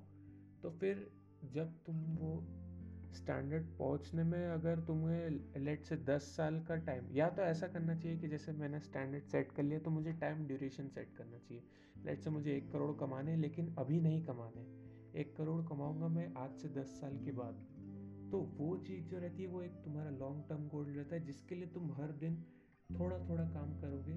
तो 0.63 0.71
फिर 0.71 1.11
जब 1.45 1.73
तुम 1.87 1.97
वो 1.97 2.45
स्टैंडर्ड 3.15 3.67
पहुँचने 3.79 4.23
में 4.23 4.47
अगर 4.47 4.81
तुम्हें 4.81 5.31
लेट 5.65 5.85
से 5.85 5.97
दस 5.97 6.23
साल 6.23 6.61
का 6.61 6.77
टाइम 6.77 7.09
या 7.13 7.29
तो 7.29 7.43
ऐसा 7.43 7.67
करना 7.67 7.95
चाहिए 7.95 8.19
कि 8.19 8.29
जैसे 8.29 8.53
मैंने 8.53 8.81
स्टैंडर्ड 8.81 9.25
सेट 9.25 9.53
कर 9.53 9.63
लिया 9.63 9.79
तो 9.79 9.91
मुझे 9.91 10.13
टाइम 10.13 10.47
ड्यूरेशन 10.47 10.89
सेट 10.89 11.15
करना 11.17 11.39
चाहिए। 11.39 11.63
लेट 12.05 12.21
से 12.21 12.31
मुझे 12.31 12.57
एक 12.57 12.71
करोड़ 12.73 12.97
कमाने 12.97 13.37
लेकिन 13.37 13.75
अभी 13.79 14.01
नहीं 14.01 14.25
कमाने 14.25 14.86
एक 15.17 15.37
करोड़ 15.37 15.61
कमाऊँगा 15.67 16.09
मैं 16.09 16.27
आज 16.37 16.51
से 16.53 16.69
दस 16.71 16.89
साल 17.01 17.17
के 17.25 17.33
बाद। 17.33 17.61
तो 18.31 18.39
वो 18.59 18.77
चीज़ 18.79 19.05
जो 19.05 19.19
रहती 19.19 19.43
है, 19.43 19.49
वो 19.49 19.61
एक 19.63 19.75
तुम्हारा 19.85 20.11
लॉन्ग 20.11 20.43
टर्म 20.49 20.67
गोल 20.69 20.87
रहता 20.87 21.15
है, 21.17 21.25
जिसके 21.25 21.55
लिए 21.55 21.67
तुम 21.67 21.93
हर 21.93 22.13
दिन 22.15 22.37
थोड़ा 22.91 23.19
थोड़ा 23.19 23.45
काम 23.45 23.73
करोगे 23.81 24.17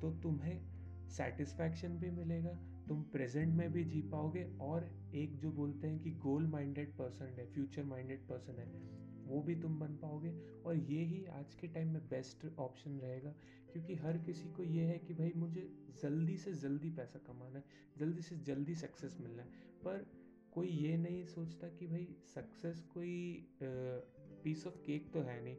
तो 0.00 0.10
तुम्हें 0.22 1.08
सेटिस्फैक्शन 1.10 1.96
भी 1.98 2.10
मिलेगा, 2.10 2.50
तुम 2.88 3.02
प्रेजेंट 3.12 3.54
में 3.54 3.72
भी 3.72 3.84
जी 3.84 4.00
पाओगे, 4.02 4.42
और 4.60 4.90
एक 5.14 5.36
जो 5.38 5.50
बोलते 5.52 5.88
हैं 5.88 5.98
कि 6.00 6.10
गोल 6.20 6.46
माइंडेड 6.46 6.96
पर्सन 6.96 7.34
है 7.38 7.46
फ्यूचर 7.52 7.84
माइंडेड 7.84 8.26
पर्सन 8.28 8.58
है, 8.58 8.66
वो 9.26 9.40
भी 9.42 9.54
तुम 9.56 9.78
बन 9.78 9.96
पाओगे। 9.96 10.32
और 10.66 10.76
ये 10.76 11.04
ही 11.04 11.24
आज 11.34 11.54
के 11.54 11.68
टाइम 11.68 11.92
में 11.92 12.02
बेस्ट 12.08 12.46
ऑप्शन 12.58 12.98
रहेगा, 12.98 13.34
क्योंकि 13.72 13.94
हर 13.94 14.18
किसी 14.18 14.50
को 14.50 14.64
ये 14.64 14.84
है 14.84 14.98
कि 14.98 15.14
भाई 15.14 15.32
मुझे 15.36 15.68
जल्दी 16.02 16.36
से 16.36 16.52
जल्दी 16.58 16.90
पैसा 16.90 17.18
कमाना 17.26 17.58
है, 17.58 17.64
जल्दी 17.98 18.22
से 18.22 18.36
जल्दी 18.46 18.74
सक्सेस 18.74 19.16
मिलना 19.20 19.42
है। 19.42 19.48
पर 19.84 20.06
कोई 20.54 20.68
ये 20.68 20.96
नहीं 20.96 21.24
सोचता 21.26 21.68
कि 21.68 21.86
भाई 21.86 22.06
सक्सेस 22.24 22.82
कोई 22.94 23.14
पीस 23.62 24.66
ऑफ़ 24.66 24.76
केक 24.76 25.12
तो 25.12 25.20
है 25.20 25.42
नहीं। 25.44 25.56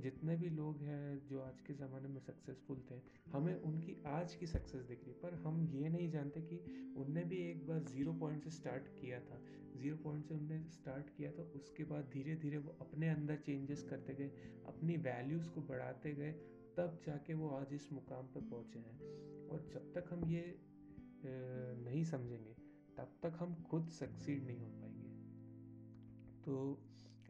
जितने 0.00 0.36
भी 0.36 0.48
लोग 0.50 0.80
हैं 0.82 1.26
जो 1.26 1.40
आज 1.40 1.60
के 1.60 1.74
ज़माने 1.74 2.08
में 2.08 2.18
सक्सेसफुल 2.20 2.80
थे, 2.90 2.94
हमें 3.32 3.54
उनकी 3.54 3.96
आज 4.06 4.34
की 4.34 4.46
सक्सेस 4.46 4.82
दिख 4.84 5.04
रही 5.04 5.12
पर 5.12 5.34
हम 5.34 5.60
ये 5.72 5.88
नहीं 5.88 6.10
जानते 6.10 6.40
कि 6.42 6.56
उनने 6.98 7.24
भी 7.24 7.36
एक 7.50 7.66
बार 7.66 7.82
ज़ीरो 7.84 8.12
पॉइंट 8.12 8.42
से 8.44 8.50
स्टार्ट 8.50 8.88
किया 9.00 9.20
था। 9.20 9.40
ज़ीरो 9.76 9.96
पॉइंट 9.96 10.24
से 10.24 10.34
उनने 10.34 10.58
स्टार्ट 10.70 11.16
किया 11.16 11.30
था, 11.30 11.42
उसके 11.56 11.84
बाद 11.84 12.10
धीरे 12.12 12.34
धीरे 12.36 12.58
वो 12.58 12.76
अपने 12.80 13.08
अंदर 13.08 13.36
चेंजेस 13.36 13.82
करते 13.90 14.14
गए, 14.14 14.28
अपनी 14.66 14.96
वैल्यूज़ 15.06 15.48
को 15.48 15.60
बढ़ाते 15.60 16.12
गए, 16.14 16.32
तब 16.76 17.00
जाके 17.06 17.34
वो 17.34 17.48
आज 17.50 17.72
इस 17.72 17.92
मुकाम 17.92 18.26
पर 18.26 18.48
पहुँचे 18.50 18.78
हैं। 18.78 19.48
और 19.48 19.68
जब 19.74 19.92
तक 19.94 20.12
हम 20.12 20.24
ये 20.24 20.44
नहीं 21.26 22.04
समझेंगे 22.04 22.63
तब 22.98 23.12
तक 23.22 23.36
हम 23.38 23.54
खुद 23.62 23.88
सक्सीड 23.90 24.44
नहीं 24.46 24.60
हो 24.60 24.68
पाएँगे। 24.72 25.12
तो 26.44 26.54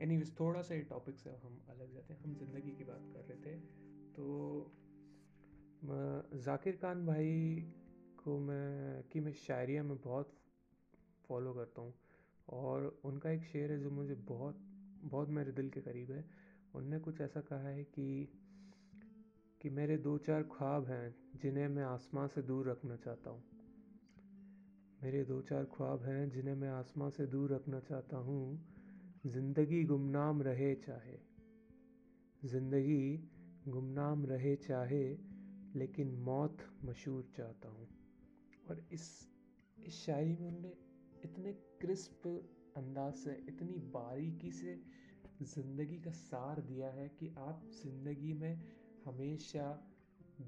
एनी 0.01 0.21
थोड़ा 0.41 0.63
सा 0.63 0.75
ये 0.75 0.83
टॉपिक 0.83 1.19
से 1.19 1.31
हम 1.31 1.61
अलग 1.69 1.93
जाते 1.95 2.15
हैं। 2.15 2.21
हम 2.23 2.35
ज़िंदगी 2.35 2.71
की 2.71 2.85
बात 2.85 3.11
कर 3.15 3.25
रहे 3.25 3.39
थे। 3.39 3.59
तो 4.17 4.25
जाकिर 6.45 6.77
खान 6.77 7.07
भाई 7.07 7.63
को 8.25 8.39
मैं, 8.39 9.03
की 9.03 9.21
मैं 9.21 9.33
शायरिया 9.33 9.83
में 9.83 9.97
बहुत 9.97 10.35
फॉलो 11.29 11.53
करता 11.53 11.83
हूँ। 11.83 11.95
और 12.49 13.01
उनका 13.05 13.31
एक 13.31 13.45
शेर 13.45 13.73
है 13.73 13.79
जो 13.81 13.91
मुझे 13.91 14.15
बहुत 14.15 14.59
बहुत 15.05 15.29
मेरे 15.29 15.53
दिल 15.53 15.69
के 15.71 15.81
करीब 15.81 16.11
है। 16.11 16.25
उनने 16.75 16.99
कुछ 16.99 17.21
ऐसा 17.21 17.41
कहा 17.41 17.69
है 17.69 17.85
कि 17.85 18.29
कि 19.61 19.71
मेरे 19.71 19.97
दो 19.99 20.17
चार 20.19 20.43
ख्वाब 20.43 20.87
हैं 20.87 21.15
जिन्हें 21.43 21.69
मैं 21.69 21.85
आसमां 21.85 22.27
से 22.29 22.43
दूर 22.43 22.71
रखना 22.71 22.97
चाहता 22.97 23.31
हूँ। 23.31 23.43
मेरे 25.05 25.25
दो 25.25 25.41
चार 25.41 25.65
ख्वाब 25.65 26.03
हैं 26.03 26.31
जिन्हें 26.31 26.55
मैं 26.55 26.69
आसमां 26.69 27.11
से 27.11 27.27
दूर 27.27 27.53
रखना 27.55 27.81
चाहता 27.81 28.17
हूँ। 28.17 28.69
ज़िंदगी 29.27 29.85
गुमनाम 29.85 30.43
रहे 30.43 30.75
चाहे। 30.75 31.17
ज़िंदगी 32.43 33.29
गुमनाम 33.69 34.25
रहे 34.27 34.55
चाहे, 34.57 35.03
लेकिन 35.77 36.15
मौत 36.21 36.57
मशहूर 36.85 37.29
चाहता 37.37 37.69
हूँ। 37.69 37.89
और 38.71 38.89
इस 38.93 39.29
इस 39.79 39.95
शायरी 39.95 40.37
में 40.37 40.49
उन्होंने 40.49 40.73
इतने 41.25 41.53
क्रिस्प 41.53 42.27
अंदाज 42.77 43.15
से, 43.15 43.45
इतनी 43.49 43.79
बारीकी 43.79 44.53
से 44.53 44.81
ज़िंदगी 45.43 46.01
का 46.01 46.11
सार 46.11 46.61
दिया 46.61 46.89
है 46.89 47.09
कि 47.09 47.35
आप 47.39 47.71
ज़िंदगी 47.75 48.33
में 48.33 48.61
हमेशा 49.07 49.71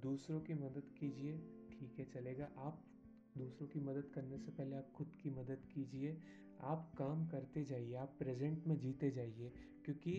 दूसरों 0.03 0.41
की 0.41 0.55
मदद 0.55 0.93
कीजिए, 0.99 1.39
ठीक 1.71 1.99
है, 1.99 2.05
चलेगा। 2.05 2.51
आप 2.59 2.86
दूसरों 3.39 3.69
की 3.69 3.81
मदद 3.81 4.11
करने 4.15 4.39
से 4.39 4.51
पहले 4.51 4.77
आप 4.77 4.91
खुद 4.97 5.13
की 5.23 5.31
मदद 5.31 5.67
कीजिए। 5.75 6.21
आप 6.61 6.93
काम 6.99 7.27
करते 7.27 7.65
जाइए, 7.65 7.95
आप 7.95 8.15
प्रेजेंट 8.19 8.67
में 8.67 8.79
जीते 8.79 9.11
जाइए, 9.11 9.53
क्योंकि 9.85 10.13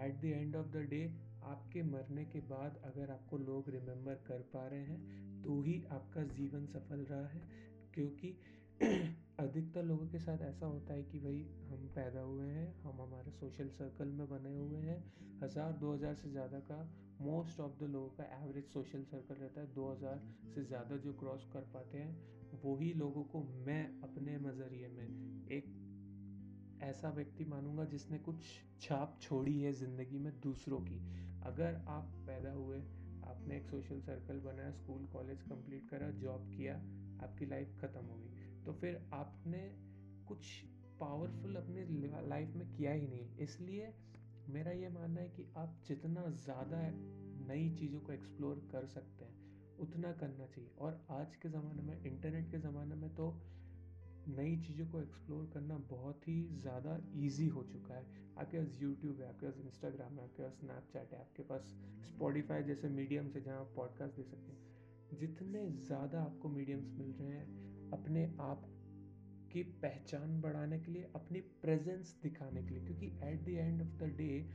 at 0.00 0.20
the 0.20 0.24
end 0.24 0.56
of 0.56 0.66
the 0.66 0.76
day 0.76 1.04
आपके 1.42 1.82
मरने 1.82 2.24
के 2.24 2.40
बाद 2.40 2.80
अगर 2.84 3.10
आपको 3.10 3.38
लोग 3.38 3.68
रिमेम्बर 3.68 4.14
कर 4.14 4.42
पा 4.42 4.66
रहे 4.68 4.80
हैं 4.80 5.42
तो 5.42 5.60
ही 5.62 5.82
आपका 5.90 6.22
जीवन 6.22 6.66
सफल 6.66 7.00
रहा 7.00 7.26
है। 7.26 7.42
क्योंकि 7.94 8.28
अधिकतर 9.38 9.82
लोगों 9.82 10.06
के 10.06 10.18
साथ 10.18 10.42
ऐसा 10.42 10.66
होता 10.66 10.94
है 10.94 11.02
कि 11.02 11.18
भाई 11.18 11.38
हम 11.68 11.86
पैदा 11.94 12.20
हुए 12.20 12.46
हैं, 12.46 12.66
हम 12.82 13.00
हमारे 13.00 13.30
सोशल 13.30 13.68
सर्कल 13.70 14.08
में 14.08 14.28
बने 14.28 14.56
हुए 14.56 14.80
हैं। 14.80 14.98
हज़ार, 15.42 15.72
दो 15.72 15.92
हज़ार 15.94 16.14
से 16.14 16.30
ज़्यादा 16.30 16.58
का 16.60 16.78
मोस्ट 17.20 17.60
ऑफ़ 17.60 17.78
द 17.78 17.88
लोगों 17.90 18.08
का 18.08 18.24
एवरेज 18.38 18.64
सोशल 18.64 19.02
सर्कल 19.04 19.34
रहता 19.34 19.60
है। 19.60 19.72
दो 19.74 19.90
हज़ार 19.92 20.20
से 20.54 20.64
ज़्यादा 20.64 20.96
जो 20.96 21.12
क्रॉस 21.12 21.46
कर 21.52 21.60
पाते 21.74 21.98
हैं, 21.98 22.60
वही 22.64 22.92
लोगों 22.94 23.22
को 23.24 23.42
मैं 23.66 23.84
अपने 24.02 24.36
नज़रिए 24.38 24.88
में 24.88 25.48
एक 25.48 25.70
ऐसा 26.82 27.10
व्यक्ति 27.10 27.44
मानूँगा 27.44 27.84
जिसने 27.84 28.18
कुछ 28.18 28.44
छाप 28.80 29.18
छोड़ी 29.22 29.58
है 29.60 29.72
ज़िंदगी 29.72 30.18
में 30.18 30.32
दूसरों 30.40 30.78
की। 30.80 30.98
अगर 31.46 31.80
आप 31.88 32.12
पैदा 32.26 32.52
हुए, 32.52 32.78
आपने 33.26 33.56
एक 33.56 33.66
सोशल 33.66 34.00
सर्कल 34.00 34.38
बनाया 34.40 34.70
स्कूल 34.72 35.06
कॉलेज 35.12 35.42
कंप्लीट 35.42 35.88
करा 35.90 36.10
जॉब 36.18 36.50
किया, 36.50 36.74
आपकी 37.24 37.46
लाइफ 37.46 37.78
ख़त्म 37.80 38.04
हो 38.04 38.16
गई। 38.16 38.31
तो 38.66 38.72
फिर 38.72 39.00
आपने 39.14 39.60
कुछ 40.28 40.46
पावरफुल 41.00 41.56
अपने 41.56 41.84
लाइफ 42.28 42.54
में 42.56 42.66
किया 42.68 42.92
ही 42.92 43.06
नहीं। 43.08 43.36
इसलिए 43.38 43.92
मेरा 44.48 44.72
ये 44.72 44.88
मानना 44.90 45.20
है 45.20 45.28
कि 45.28 45.46
आप 45.56 45.80
जितना 45.88 46.28
ज़्यादा 46.38 46.80
नई 47.48 47.68
चीज़ों 47.76 48.00
को 48.00 48.12
एक्सप्लोर 48.12 48.68
कर 48.72 48.86
सकते 48.88 49.24
हैं, 49.24 49.34
उतना 49.78 50.12
करना 50.12 50.46
चाहिए। 50.46 50.70
और 50.78 51.00
आज 51.10 51.36
के 51.36 51.48
ज़माने 51.48 51.82
में 51.82 52.04
इंटरनेट 52.04 52.50
के 52.50 52.58
ज़माने 52.60 52.94
में 52.94 53.14
तो 53.14 53.32
नई 54.28 54.56
चीज़ों 54.58 54.86
को 54.86 55.00
एक्सप्लोर 55.00 55.50
करना 55.54 55.76
बहुत 55.90 56.28
ही 56.28 56.42
ज़्यादा 56.56 56.98
इजी 57.18 57.46
हो 57.48 57.62
चुका 57.64 57.94
है। 57.94 58.04
आपके 58.38 58.58
पास 58.58 58.78
यूट्यूब 58.82 59.20
है, 59.20 59.28
आपके 59.28 59.46
पास 59.46 59.58
इंस्टाग्राम 59.60 60.12
है, 60.12 60.24
आपके 60.24 60.42
पास 60.42 60.58
स्नैपचैट 60.60 61.12
है, 61.12 61.20
आपके 61.20 61.42
पास 61.42 61.74
स्पॉटिफाई 62.08 62.62
जैसे 62.62 62.88
मीडियम 62.90 63.28
से 63.28 63.40
जहाँ 63.40 63.60
आप 63.60 63.72
पॉडकास्ट 63.76 64.16
दे 64.16 64.22
सकते 64.24 64.52
हैं। 64.52 65.18
जितने 65.18 65.68
ज़्यादा 65.80 66.22
आपको 66.22 66.48
मीडियम्स 66.50 66.92
मिल 66.92 67.10
रहे 67.12 67.32
हैं 67.32 67.81
अपने 67.92 68.24
आप 68.40 68.62
की 69.52 69.62
पहचान 69.62 70.40
बढ़ाने 70.40 70.78
के 70.80 70.92
लिए, 70.92 71.10
अपनी 71.14 71.40
प्रेजेंस 71.40 72.18
दिखाने 72.22 72.62
के 72.62 72.74
लिए। 72.74 72.84
क्योंकि 72.84 73.06
at 73.06 73.44
the 73.44 73.48
end 73.48 73.82
of 73.82 73.88
the 73.88 74.14
day 74.16 74.50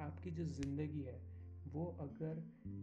आपकी 0.00 0.30
जो 0.30 0.44
ज़िंदगी 0.44 1.02
है, 1.02 1.20
वो 1.66 1.84
अगर 2.00 2.42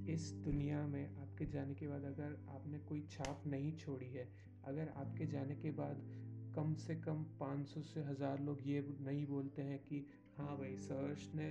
इस 0.10 0.32
दुनिया 0.32 0.86
में 0.88 1.18
आपके 1.18 1.46
जाने 1.46 1.74
के 1.75 1.88
बाद 1.88 2.03
अगर 2.03 2.38
आपने 2.50 2.79
कोई 2.79 3.01
छाप 3.12 3.44
नहीं 3.48 3.77
छोड़ी 3.77 4.10
है, 4.13 4.27
अगर 4.63 4.94
आपके 4.96 5.25
जाने 5.25 5.56
के 5.56 5.72
बाद 5.72 6.01
कम 6.56 6.74
से 6.75 6.96
कम 6.96 7.24
500 7.39 7.82
से 7.82 8.00
हज़ार 8.01 8.39
लोग 8.39 8.60
ये 8.65 8.86
नहीं 9.01 9.25
बोलते 9.27 9.62
हैं 9.62 9.79
कि 9.79 10.06
हाँ 10.38 10.58
भाई 10.58 10.75
सर्च 10.77 11.29
ने 11.36 11.50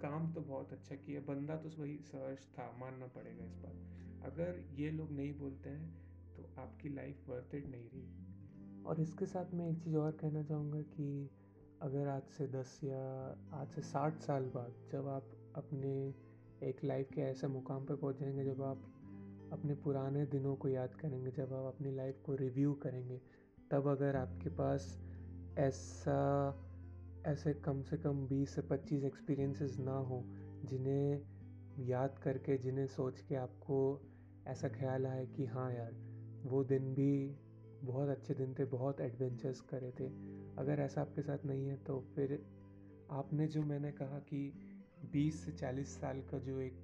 काम 0.00 0.32
तो 0.32 0.40
बहुत 0.40 0.72
अच्छा 0.72 0.94
किया, 0.94 1.20
बंदा 1.20 1.56
तो 1.56 1.68
वही 1.82 1.98
सर्च 1.98 2.46
था, 2.58 2.76
मानना 2.80 3.06
पड़ेगा 3.06 3.44
इस 3.44 3.56
बात। 3.56 4.32
अगर 4.32 4.64
ये 4.74 4.90
लोग 4.90 5.12
नहीं 5.12 5.32
बोलते 5.32 5.70
हैं 5.70 6.11
आपकी 6.58 6.88
लाइफ 6.88 7.28
वर्थ 7.28 7.54
इट 7.54 7.66
नहीं 7.68 7.88
रही। 7.94 8.82
और 8.84 9.00
इसके 9.00 9.26
साथ 9.26 9.54
मैं 9.54 9.70
एक 9.70 9.78
चीज़ 9.78 9.96
और 9.96 10.12
कहना 10.12 10.42
चाहूँगा 10.42 10.82
कि 10.82 11.30
अगर 11.82 12.08
आज 12.08 12.22
से 12.22 12.46
दस 12.46 12.80
या 12.84 13.28
आज 13.52 13.68
से 13.68 13.80
साठ 13.80 14.20
साल 14.20 14.42
बाद 14.42 14.74
जब 14.92 15.08
आप 15.08 15.52
अपने 15.54 16.14
एक 16.62 16.84
लाइफ 16.84 17.08
के 17.14 17.20
ऐसे 17.20 17.46
मुकाम 17.46 17.86
पर 17.86 17.96
पहुँच 17.96 18.18
जाएँगे, 18.18 18.44
जब 18.44 18.62
आप 18.62 18.82
अपने 19.52 19.74
पुराने 19.74 20.26
दिनों 20.26 20.56
को 20.56 20.68
याद 20.68 20.94
करेंगे, 20.94 21.30
जब 21.30 21.52
आप 21.52 21.74
अपनी 21.74 21.90
लाइफ 21.90 22.22
को 22.26 22.34
रिव्यू 22.34 22.74
करेंगे, 22.74 23.20
तब 23.70 23.86
अगर 23.86 24.16
आपके 24.16 24.48
पास 24.50 25.02
ऐसा, 25.58 26.54
ऐसे 27.26 27.54
कम 27.54 27.82
से 27.82 27.96
कम 27.96 28.26
20 28.26 28.54
से 28.54 28.62
25 28.62 29.04
एक्सपीरियंसेस 29.04 29.78
ना 29.78 29.96
हो, 29.96 30.22
जिन्हें 30.64 31.22
याद 31.78 32.18
करके, 32.18 32.58
जिन्हें 32.58 32.86
सोच 32.86 33.20
के 33.20 33.34
आपको 33.34 34.00
ऐसा 34.46 34.68
ख्याल 34.68 35.06
आए 35.06 35.26
कि 35.26 35.46
हाँ 35.46 35.74
यार 35.74 36.11
वो 36.44 36.62
दिन 36.64 36.92
भी 36.94 37.12
बहुत 37.82 38.08
अच्छे 38.08 38.34
दिन 38.34 38.54
थे, 38.54 38.64
बहुत 38.64 39.00
एडवेंचर्स 39.00 39.60
करे 39.60 39.90
थे। 40.00 40.06
अगर 40.58 40.80
ऐसा 40.80 41.00
आपके 41.00 41.22
साथ 41.22 41.44
नहीं 41.46 41.66
है 41.68 41.76
तो 41.76 42.00
फिर 42.14 42.32
आपने 43.10 43.46
जो 43.46 43.62
मैंने 43.62 43.90
कहा 43.92 44.18
कि 44.28 44.40
20 45.12 45.44
से 45.44 45.52
40 45.52 46.00
साल 46.00 46.20
का 46.20 46.38
जो 46.38 46.60
एक 46.60 46.78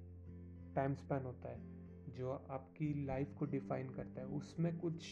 टाइम 0.75 0.95
स्पैन 0.95 1.23
होता 1.23 1.49
है, 1.49 1.59
जो 2.09 2.31
आपकी 2.31 2.93
लाइफ 3.05 3.33
को 3.39 3.45
डिफाइन 3.45 3.89
करता 3.89 4.21
है, 4.21 4.27
उसमें 4.27 4.77
कुछ 4.77 5.07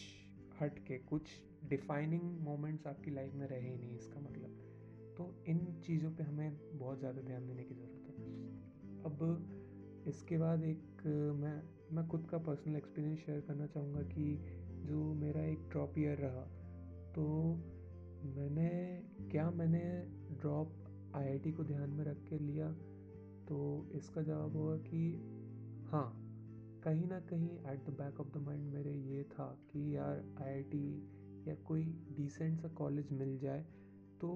हट 0.60 0.78
के 0.78 0.98
कुछ 0.98 1.30
डिफाइनिंग 1.64 2.22
मोमेंट्स 2.40 2.86
आपकी 2.86 3.10
लाइफ 3.10 3.34
में 3.34 3.46
रहे 3.46 3.60
ही 3.60 3.76
नहीं, 3.76 3.96
इसका 3.96 4.20
मतलब। 4.20 4.56
तो 5.16 5.32
इन 5.48 5.58
चीज़ों 5.82 6.10
पे 6.10 6.22
हमें 6.22 6.58
बहुत 6.72 6.98
ज़्यादा 6.98 7.22
ध्यान 7.22 7.46
देने 7.46 7.64
की 7.64 7.74
ज़रूरत 7.74 8.08
है। 8.08 8.14
अब 9.04 10.04
इसके 10.08 10.38
बाद 10.38 10.62
एक 10.64 11.02
मैं 11.36 11.60
मैं 11.92 12.06
खुद 12.08 12.26
का 12.30 12.38
पर्सनल 12.38 12.76
एक्सपीरियंस 12.76 13.18
शेयर 13.18 13.40
करना 13.40 13.66
चाहूँगा 13.66 14.00
कि 14.04 14.24
जो 14.86 15.02
मेरा 15.14 15.42
एक 15.42 15.58
ड्रॉप 15.70 15.94
ईयर 15.98 16.18
रहा 16.18 16.40
तो 17.14 17.24
मैंने, 18.36 18.68
क्या 19.30 19.50
मैंने 19.50 19.80
ड्रॉप 20.40 20.74
आईआईटी 21.16 21.52
को 21.52 21.64
ध्यान 21.64 21.90
में 21.90 22.04
रख 22.04 22.22
के 22.24 22.38
लिया? 22.38 22.70
तो 23.48 23.88
इसका 23.94 24.22
जवाब 24.22 24.56
होगा 24.56 24.76
कि 24.76 25.02
हाँ 25.90 26.10
कहीं 26.84 27.06
ना 27.06 27.20
कहीं 27.20 27.48
at 27.72 27.84
the 27.86 27.94
back 27.98 28.20
of 28.20 28.28
the 28.28 28.42
mind 28.42 28.72
मेरे 28.74 28.92
ये 28.92 29.22
था 29.32 29.46
कि 29.70 29.96
यार 29.96 30.22
आईआईटी 30.42 31.48
या 31.48 31.54
कोई 31.66 31.84
डिसेंट 32.16 32.60
सा 32.60 32.68
कॉलेज 32.68 33.12
मिल 33.12 33.36
जाए 33.38 33.64
तो 34.20 34.30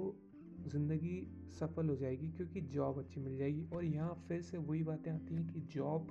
ज़िंदगी 0.66 1.20
सफल 1.60 1.88
हो 1.88 1.96
जाएगी, 1.96 2.28
क्योंकि 2.28 2.60
जॉब 2.60 2.98
अच्छी 2.98 3.20
मिल 3.20 3.36
जाएगी। 3.36 3.68
और 3.74 3.84
यहाँ 3.84 4.14
फिर 4.28 4.42
से 4.42 4.58
वही 4.58 4.82
बातें 4.82 5.10
आती 5.12 5.34
हैं 5.34 5.46
कि 5.46 5.60
जॉब 5.74 6.10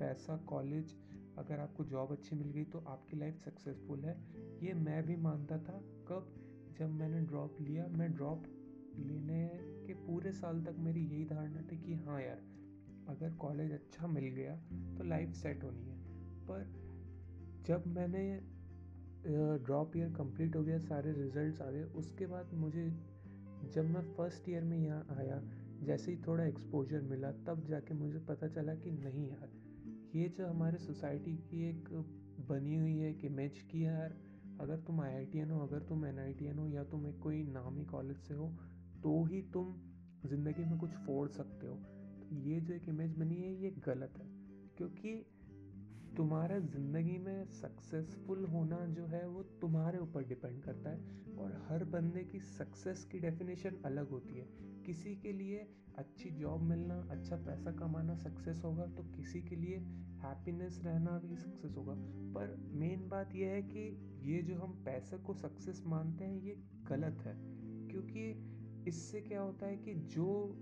पैसा 0.00 0.36
कॉलेज 0.48 0.94
अगर 1.38 1.60
आपको 1.60 1.84
जॉब 1.84 2.12
अच्छी 2.12 2.36
मिल 2.36 2.50
गई 2.50 2.64
तो 2.64 2.78
आपकी 2.88 3.16
लाइफ 3.16 3.44
सक्सेसफुल 3.44 4.04
है। 4.04 4.16
ये 4.62 4.74
मैं 4.74 5.02
भी 5.06 5.16
मानता 5.16 5.58
था। 5.58 5.80
कब? 6.08 6.34
जब 6.78 6.90
मैंने 6.90 7.20
ड्रॉप 7.20 7.60
लिया, 7.60 7.86
मैं 7.88 8.12
ड्रॉप 8.12 8.44
लेने 8.98 9.48
के 9.86 9.94
पूरे 9.96 10.32
साल 10.32 10.62
तक 10.64 10.76
मेरी 10.78 11.04
यही 11.04 11.24
धारणा 11.24 11.62
थी 11.62 11.76
कि 11.78 11.94
हाँ 11.94 12.20
यार, 12.22 12.40
अगर 13.08 13.34
कॉलेज 13.34 13.72
अच्छा 13.72 14.06
मिल 14.06 14.24
गया 14.24 14.56
तो 14.98 15.04
लाइफ 15.04 15.32
सेट 15.32 15.64
होनी 15.64 15.84
है। 15.84 15.98
पर 16.46 16.64
जब 17.66 17.86
मैंने 17.86 18.24
ड्रॉप 19.64 19.96
ईयर 19.96 20.12
कंप्लीट 20.12 20.56
हो 20.56 20.62
गया, 20.62 20.78
सारे 20.78 21.12
रिजल्ट्स 21.12 21.60
आ 21.60 21.70
गए, 21.70 21.82
उसके 21.82 22.26
बाद 22.26 22.54
मुझे, 22.54 22.88
जब 23.74 23.84
मैं 23.84 24.02
फ़र्स्ट 24.14 24.48
ईयर 24.48 24.64
में 24.64 24.78
यहाँ 24.78 25.06
आया, 25.10 25.42
जैसे 25.82 26.12
ही 26.12 26.18
थोड़ा 26.26 26.44
एक्सपोजर 26.44 27.02
मिला, 27.02 27.32
तब 27.46 27.64
जाके 27.66 27.94
मुझे 27.94 28.18
पता 28.18 28.48
चला 28.48 28.74
कि 28.74 28.90
नहीं 28.90 29.28
यार 29.28 29.59
ये 30.14 30.28
जो 30.28 30.46
हमारे 30.46 30.78
सोसाइटी 30.78 31.36
की 31.40 31.68
एक 31.68 31.88
बनी 32.48 32.76
हुई 32.76 32.96
है 32.98 33.10
एक 33.10 33.24
इमेज 33.24 33.58
की 33.70 33.84
यार, 33.84 34.14
अगर 34.60 34.80
तुम 34.80 35.00
आई 35.00 35.40
हो, 35.40 35.60
अगर 35.60 35.82
तुम 35.82 36.06
एन 36.06 36.18
हो, 36.58 36.66
या 36.66 36.84
तुम 36.84 37.06
एक 37.06 37.18
कोई 37.18 37.42
नामी 37.44 37.84
कॉलेज 37.84 38.16
से 38.18 38.34
हो 38.34 38.48
तो 39.02 39.24
ही 39.24 39.42
तुम 39.42 39.74
ज़िंदगी 40.26 40.64
में 40.64 40.78
कुछ 40.78 40.94
फोड़ 40.96 41.28
सकते 41.28 41.66
हो। 41.66 41.78
ये 42.40 42.60
जो 42.60 42.74
एक 42.74 42.88
इमेज 42.88 43.14
बनी 43.18 43.36
है, 43.36 43.52
ये 43.62 43.70
गलत 43.86 44.18
है। 44.18 44.26
क्योंकि 44.76 45.14
तुम्हारा 46.16 46.58
ज़िंदगी 46.58 47.18
में 47.18 47.44
सक्सेसफुल 47.44 48.44
होना 48.44 48.84
जो 48.86 49.06
है, 49.06 49.26
वो 49.28 49.42
तुम्हारे 49.60 49.98
ऊपर 49.98 50.24
डिपेंड 50.24 50.62
करता 50.62 50.90
है 50.90 51.36
और 51.36 51.54
हर 51.68 51.84
बंदे 51.84 52.24
की 52.24 52.40
सक्सेस 52.40 53.04
की 53.04 53.18
डेफिनेशन 53.18 53.82
अलग 53.84 54.10
होती 54.10 54.38
है। 54.38 54.69
किसी 54.90 55.16
के 55.16 55.32
लिए 55.32 55.70
अच्छी 55.98 56.30
जॉब 56.30 56.62
मिलना 56.62 57.08
अच्छा 57.10 57.36
पैसा 57.36 57.72
कमाना 57.72 58.14
सक्सेस 58.14 58.62
होगा 58.64 58.86
तो 58.86 59.02
किसी 59.02 59.42
के 59.42 59.56
लिए 59.56 59.76
हैप्पीनेस 60.22 60.80
रहना 60.84 61.10
भी 61.10 61.36
सक्सेस 61.36 61.76
होगा। 61.76 61.94
पर 62.34 62.70
मेन 62.72 63.08
बात 63.08 63.34
यह 63.34 63.48
है 63.48 63.62
कि 63.62 64.12
ये 64.22 64.42
जो 64.42 64.54
हम 64.54 64.82
पैसे 64.84 65.18
को 65.18 65.34
सक्सेस 65.34 65.82
मानते 65.86 66.24
हैं, 66.24 66.40
ये 66.42 66.62
गलत 66.88 67.18
है। 67.20 67.34
क्योंकि 67.88 68.44
इससे 68.88 69.20
क्या 69.20 69.40
होता 69.40 69.66
है 69.66 69.76
कि 69.76 69.94
जो 69.94 70.58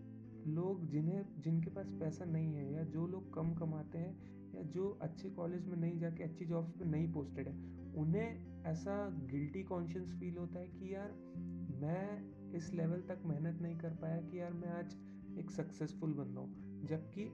लोग 0.46 0.86
जिन्हें, 0.86 1.40
जिनके 1.40 1.70
पास 1.70 1.86
पैसा 1.90 2.24
नहीं 2.24 2.54
है, 2.54 2.72
या 2.72 2.82
जो 2.82 3.06
लोग 3.06 3.34
कम 3.34 3.54
कमाते 3.54 3.98
हैं, 3.98 4.16
या 4.54 4.62
जो 4.62 4.98
अच्छे 5.02 5.30
कॉलेज 5.30 5.66
में 5.66 5.76
नहीं 5.76 5.98
जाके 5.98 6.22
अच्छी 6.22 6.44
जॉब्स 6.44 6.72
पे 6.72 6.84
नहीं 6.84 7.12
पोस्टेड 7.12 7.48
है, 7.48 7.54
उन्हें 7.94 8.62
ऐसा 8.64 9.10
गिल्टी 9.10 9.62
कॉन्शियस 9.62 10.08
फील 10.08 10.36
होता 10.36 10.58
है 10.58 10.68
कि 10.68 10.94
यार, 10.94 11.12
मैं 11.80 12.37
इस 12.54 12.72
लेवल 12.74 13.00
तक 13.08 13.22
मेहनत 13.26 13.60
नहीं 13.62 13.76
कर 13.78 13.94
पाया 13.94 14.20
कि 14.20 14.38
यार 14.40 14.52
मैं 14.52 14.68
आज 14.68 14.96
एक 15.38 15.50
सक्सेसफुल 15.50 16.12
बंदा 16.12 16.40
हूँ। 16.40 16.86
जबकि 16.86 17.24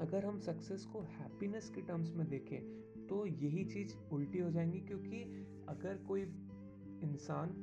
अगर 0.00 0.24
हम 0.24 0.38
सक्सेस 0.40 0.84
को 0.84 1.00
हैप्पीनेस 1.10 1.68
के 1.68 1.80
टर्म्स 1.80 2.12
में 2.14 2.28
देखें 2.28 3.06
तो 3.08 3.24
यही 3.26 3.64
चीज़ 3.64 3.94
उल्टी 4.12 4.38
हो 4.38 4.50
जाएँगी 4.50 4.80
क्योंकि 4.80 5.22
अगर 5.68 6.02
कोई 6.08 6.22
इंसान 7.02 7.54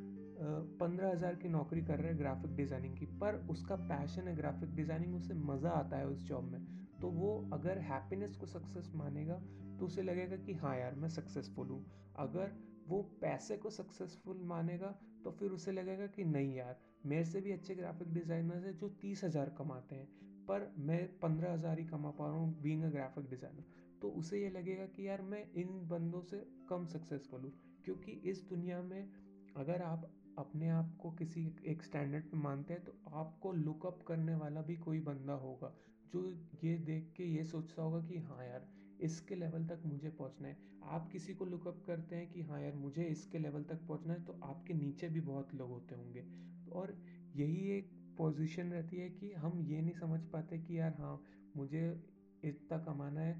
पंद्रह 0.79 1.11
हज़ार 1.11 1.35
की 1.35 1.49
नौकरी 1.49 1.81
कर 1.81 1.99
रहे 1.99 2.11
हैं 2.11 2.19
ग्राफिक 2.19 2.55
डिज़ाइनिंग 2.55 2.97
की, 2.97 3.05
पर 3.05 3.35
उसका 3.49 3.75
पैशन 3.75 4.27
है 4.27 4.35
ग्राफिक 4.35 4.75
डिज़ाइनिंग 4.75 5.15
उसे 5.15 5.33
मज़ा 5.33 5.69
आता 5.69 5.97
है 5.97 6.07
उस 6.07 6.23
जॉब 6.23 6.51
में 6.51 6.61
तो 7.01 7.09
वो 7.11 7.49
अगर 7.53 7.77
हैप्पीनेस 7.83 8.35
को 8.35 8.45
सक्सेस 8.45 8.91
मानेगा 8.95 9.39
तो 9.79 9.85
उसे 9.85 10.01
लगेगा 10.01 10.35
कि 10.37 10.53
हाँ 10.53 10.77
यार, 10.77 10.95
मैं 10.95 11.09
सक्सेसफुल 11.09 11.67
हूँ। 11.67 11.85
अगर 12.19 12.51
वो 12.87 13.01
पैसे 13.21 13.57
को 13.57 13.69
सक्सेसफुल 13.69 14.41
मानेगा 14.43 14.87
तो 15.25 15.31
फिर 15.31 15.51
उसे 15.51 15.71
लगेगा 15.71 16.07
कि 16.07 16.23
नहीं 16.25 16.55
यार, 16.55 16.75
मेरे 17.05 17.25
से 17.25 17.41
भी 17.41 17.51
अच्छे 17.51 17.75
ग्राफिक 17.75 18.13
डिज़ाइनर्स 18.13 18.63
हैं 18.65 18.75
जो 18.77 18.89
तीस 19.01 19.23
हज़ार 19.23 19.49
कमाते 19.57 19.95
हैं, 19.95 20.07
पर 20.47 20.71
मैं 20.79 21.05
पंद्रह 21.19 21.53
हज़ार 21.53 21.79
ही 21.79 21.85
कमा 21.85 22.11
पा 22.11 22.27
रहा 22.27 22.35
हूँ 22.35 22.61
बींग 22.61 22.83
अ 22.83 22.89
ग्राफिक 22.89 23.29
डिज़ाइनर 23.29 23.63
तो 24.01 24.09
उसे 24.11 24.41
ये 24.41 24.49
लगेगा 24.49 24.85
कि 24.95 25.07
यार 25.07 25.21
मैं 25.23 25.43
इन 25.55 25.87
बंदों 25.89 26.21
से 26.21 26.45
कम 26.69 26.85
सक्सेसफुल 26.87 27.41
हूँ 27.41 27.51
क्योंकि 27.85 28.11
इस 28.25 28.43
दुनिया 28.49 28.81
में 28.81 29.09
अगर 29.55 29.81
आप 29.81 30.09
अपने 30.37 30.69
आप 30.69 30.95
को 31.01 31.11
किसी 31.11 31.41
एक 31.67 31.83
स्टैंडर्ड 31.83 32.23
पे 32.23 32.37
मानते 32.37 32.73
हैं 32.73 32.83
तो 32.83 32.93
आपको 33.15 33.51
लुकअप 33.53 34.03
करने 34.07 34.35
वाला 34.35 34.61
भी 34.61 34.75
कोई 34.77 34.99
बंदा 35.01 35.33
होगा, 35.35 35.73
जो 36.05 36.29
ये 36.63 36.77
देख 36.85 37.11
के 37.17 37.23
ये 37.25 37.43
सोचता 37.45 37.81
होगा 37.81 37.99
कि 38.07 38.17
हाँ 38.19 38.45
यार 38.45 38.67
इसके 39.01 39.35
लेवल 39.35 39.65
तक 39.67 39.81
मुझे 39.85 40.09
पहुँचना 40.09 40.47
है। 40.47 40.57
आप 40.83 41.09
किसी 41.11 41.33
को 41.33 41.45
लुकअप 41.45 41.83
करते 41.87 42.15
हैं 42.15 42.31
कि 42.31 42.41
हाँ 42.41 42.61
यार, 42.61 42.73
मुझे 42.73 43.03
इसके 43.03 43.39
लेवल 43.39 43.63
तक 43.63 43.85
पहुँचना 43.87 44.13
है 44.13 44.23
तो 44.25 44.39
आपके 44.43 44.73
नीचे 44.73 45.09
भी 45.09 45.21
बहुत 45.21 45.53
लोग 45.55 45.69
होते 45.69 45.95
होंगे। 45.95 46.23
और 46.71 46.97
यही 47.35 47.69
एक 47.71 47.89
पोजीशन 48.17 48.71
रहती 48.71 48.97
है 48.97 49.09
कि 49.09 49.31
हम 49.33 49.61
ये 49.61 49.81
नहीं 49.81 49.93
समझ 49.93 50.19
पाते 50.23 50.57
कि 50.57 50.79
यार 50.79 50.95
हाँ 50.99 51.21
मुझे 51.55 52.03
इतना 52.43 52.77
कमाना 52.77 53.21
है, 53.21 53.33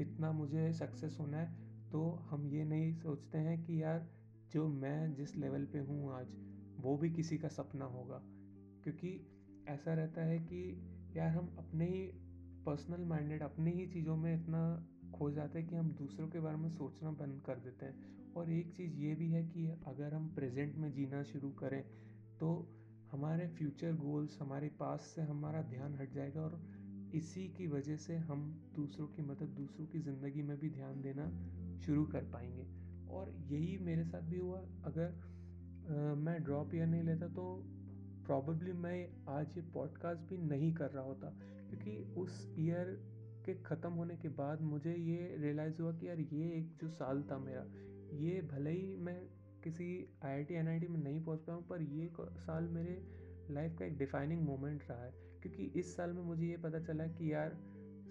इतना 0.00 0.32
मुझे 0.32 0.72
सक्सेस 0.72 1.16
होना 1.20 1.36
है 1.36 1.90
तो 1.90 2.10
हम 2.30 2.46
ये 2.46 2.64
नहीं 2.64 2.92
सोचते 2.94 3.38
हैं 3.38 3.62
कि 3.64 3.82
यार, 3.82 4.06
जो 4.52 4.68
मैं 4.68 5.14
जिस 5.14 5.36
लेवल 5.36 5.64
पे 5.64 5.78
हूँ 5.78 6.12
आज, 6.12 6.26
वो 6.80 6.96
भी 6.96 7.10
किसी 7.10 7.38
का 7.38 7.48
सपना 7.48 7.84
होगा। 7.84 8.20
क्योंकि 8.84 9.10
ऐसा 9.68 9.94
रहता 9.94 10.22
है 10.22 10.38
कि 10.38 10.62
यार, 11.16 11.28
हम 11.28 11.54
अपने 11.58 11.86
ही 11.86 12.02
पर्सनल 12.66 13.04
माइंडेड 13.04 13.42
अपनी 13.42 13.70
ही 13.70 13.86
चीज़ों 13.86 14.16
में 14.16 14.34
इतना 14.34 14.60
खो 15.12 15.30
जाते 15.30 15.58
हैं 15.58 15.68
कि 15.68 15.76
हम 15.76 15.90
दूसरों 15.92 16.28
के 16.28 16.40
बारे 16.40 16.56
में 16.56 16.68
सोचना 16.70 17.10
बंद 17.10 17.40
कर 17.46 17.56
देते 17.56 17.86
हैं। 17.86 18.32
और 18.34 18.50
एक 18.50 18.72
चीज़ 18.76 18.94
ये 18.96 19.14
भी 19.14 19.30
है 19.30 19.42
कि 19.44 19.66
अगर 19.86 20.14
हम 20.14 20.28
प्रेजेंट 20.34 20.76
में 20.76 20.92
जीना 20.92 21.22
शुरू 21.22 21.50
करें 21.52 21.82
तो 22.40 22.50
हमारे 23.12 23.48
फ्यूचर 23.48 23.92
गोल्स 23.94 24.38
हमारे 24.40 24.68
पास 24.80 25.12
से 25.14 25.22
हमारा 25.22 25.62
ध्यान 25.62 25.94
हट 25.94 26.12
जाएगा 26.12 26.40
और 26.40 26.60
इसी 27.14 27.48
की 27.48 27.66
वजह 27.66 27.96
से 27.96 28.16
हम 28.16 28.44
दूसरों 28.76 29.06
की 29.06 29.22
मदद 29.22 29.48
दूसरों 29.56 29.86
की 29.86 29.98
ज़िंदगी 29.98 30.42
में 30.42 30.56
भी 30.58 30.70
ध्यान 30.70 31.00
देना 31.00 31.26
शुरू 31.80 32.04
कर 32.04 32.24
पाएँगे। 32.24 32.66
और 33.10 33.30
यही 33.50 33.76
मेरे 33.78 34.04
साथ 34.04 34.22
भी 34.22 34.38
हुआ। 34.38 34.58
अगर 34.84 35.20
आ, 35.82 36.14
मैं 36.14 36.42
ड्रॉप 36.44 36.74
ईयर 36.74 36.86
नहीं 36.86 37.02
लेता 37.02 37.28
तो 37.28 37.44
प्रॉबेबली 38.26 38.72
मैं 38.72 38.96
आज 39.28 39.56
ये 39.56 39.62
पॉडकास्ट 39.74 40.28
भी 40.30 40.36
नहीं 40.38 40.72
कर 40.74 40.90
रहा 40.90 41.04
होता। 41.04 41.36
क्योंकि 41.72 42.20
उस 42.20 42.54
ईयर 42.58 42.96
के 43.44 43.54
ख़त्म 43.64 43.90
होने 43.90 44.16
के 44.16 44.28
बाद 44.28 44.60
मुझे 44.62 44.94
ये 44.94 45.36
रियलाइज़ 45.38 45.80
हुआ 45.82 45.92
कि 45.92 46.08
यार 46.08 46.20
ये 46.20 46.48
एक 46.58 46.76
जो 46.80 46.88
साल 46.90 47.22
था 47.30 47.38
मेरा, 47.38 47.64
ये 48.14 48.40
भले 48.42 48.70
ही 48.70 48.96
मैं 48.96 49.16
किसी 49.64 49.86
आई 50.24 50.32
आई 50.32 50.44
टी 50.78 50.88
में 50.88 50.98
नहीं 51.00 51.20
पहुँच 51.24 51.40
पाया 51.40 51.56
हूँ 51.56 51.66
पर 51.66 51.82
ये 51.82 52.10
साल 52.20 52.68
मेरे 52.68 53.00
लाइफ 53.50 53.76
का 53.78 53.84
एक 53.84 53.96
डिफाइनिंग 53.98 54.42
मोमेंट 54.42 54.82
रहा 54.90 55.04
है। 55.04 55.10
क्योंकि 55.42 55.70
इस 55.80 55.96
साल 55.96 56.12
में 56.12 56.22
मुझे 56.22 56.46
ये 56.46 56.56
पता 56.56 56.80
चला 56.80 57.06
कि 57.06 57.32
यार 57.32 57.56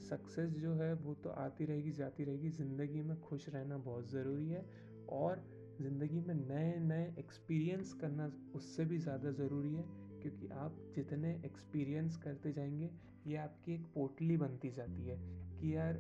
सक्सेस 0.10 0.50
जो 0.52 0.74
है 0.74 0.94
वो 0.94 1.14
तो 1.14 1.30
आती 1.30 1.66
रहेगी, 1.66 1.92
जाती 1.92 2.24
रहेगी। 2.24 2.50
ज़िंदगी 2.50 3.02
में 3.02 3.20
खुश 3.22 3.48
रहना 3.50 3.78
बहुत 3.78 4.10
ज़रूरी 4.12 4.50
है 4.50 4.66
और 5.10 5.44
ज़िंदगी 5.82 6.20
में 6.20 6.34
नए 6.36 6.74
नए 6.80 7.14
एक्सपीरियंस 7.20 7.94
करना 7.94 8.32
उससे 8.56 8.86
भी 8.86 8.98
ज़्यादा 8.98 9.32
ज़रूरी 9.32 9.74
है, 9.74 9.84
क्योंकि 10.22 10.48
आप 10.56 10.78
जितने 10.96 11.32
एक्सपीरियंस 11.46 12.18
करते 12.18 12.52
जाएँगे 12.52 12.90
ये 13.28 13.38
आपकी 13.38 13.74
एक 13.74 13.86
पोटली 13.94 14.38
बनती 14.38 14.72
जाती 14.72 15.08
है 15.08 15.18
कि 15.60 15.76
यार, 15.76 15.94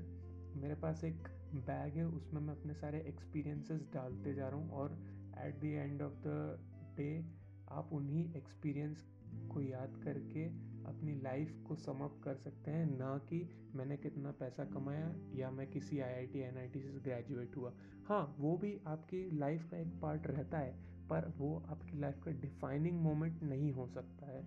मेरे 0.55 0.75
पास 0.75 1.03
एक 1.03 1.27
बैग 1.55 1.93
है, 1.93 2.07
उसमें 2.07 2.41
मैं 2.41 2.53
अपने 2.53 2.73
सारे 2.73 2.99
एक्सपीरियंसेस 2.99 3.89
डालते 3.93 4.33
जा 4.33 4.47
रहा 4.49 4.57
हूँ 4.57 4.71
और 4.71 4.91
at 5.37 5.61
the 5.61 5.63
end 5.63 6.01
of 6.01 6.13
the 6.13 6.59
day 6.97 7.25
आप 7.69 7.89
उन्हीं 7.93 8.35
एक्सपीरियंस 8.35 9.05
को 9.51 9.61
याद 9.61 10.01
करके 10.03 10.45
अपनी 10.85 11.21
लाइफ 11.21 11.63
को 11.67 11.75
समअप 11.75 12.21
कर 12.23 12.35
सकते 12.35 12.71
हैं। 12.71 12.85
ना 12.97 13.17
कि 13.17 13.49
मैंने 13.75 13.97
कितना 13.97 14.31
पैसा 14.31 14.65
कमाया 14.65 15.15
या 15.35 15.51
मैं 15.51 15.67
किसी 15.67 15.99
आईआईटी 15.99 16.39
एनआईटी 16.39 16.81
से 16.81 16.89
ग्रेजुएट 16.89 17.57
हुआ। 17.57 17.73
हाँ 18.07 18.35
वो 18.39 18.57
भी 18.57 18.81
आपकी 18.87 19.37
लाइफ 19.37 19.71
का 19.71 19.77
एक 19.77 19.99
पार्ट 20.01 20.27
रहता 20.27 20.57
है, 20.57 20.71
पर 21.09 21.33
वो 21.37 21.63
आपकी 21.69 21.99
लाइफ 21.99 22.23
का 22.23 22.31
डिफाइनिंग 22.31 22.99
मोमेंट 22.99 23.43
नहीं 23.43 23.71
हो 23.71 23.87
सकता 23.87 24.25
है। 24.25 24.43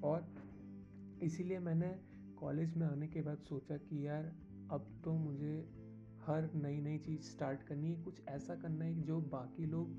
और 0.00 0.43
इसीलिए 1.20 1.58
मैंने 1.58 1.94
कॉलेज 2.36 2.74
में 2.76 2.86
आने 2.86 3.06
के 3.08 3.22
बाद 3.22 3.38
सोचा 3.38 3.76
कि 3.78 4.06
यार, 4.06 4.32
अब 4.70 4.90
तो 5.04 5.12
मुझे 5.14 5.54
हर 6.20 6.50
नई 6.54 6.80
नई 6.80 6.98
चीज़ 6.98 7.22
स्टार्ट 7.22 7.62
करनी 7.62 7.90
है। 7.90 8.02
कुछ 8.02 8.20
ऐसा 8.28 8.54
करना 8.54 8.84
है 8.84 9.02
जो 9.02 9.20
बाकी 9.32 9.66
लोग 9.66 9.96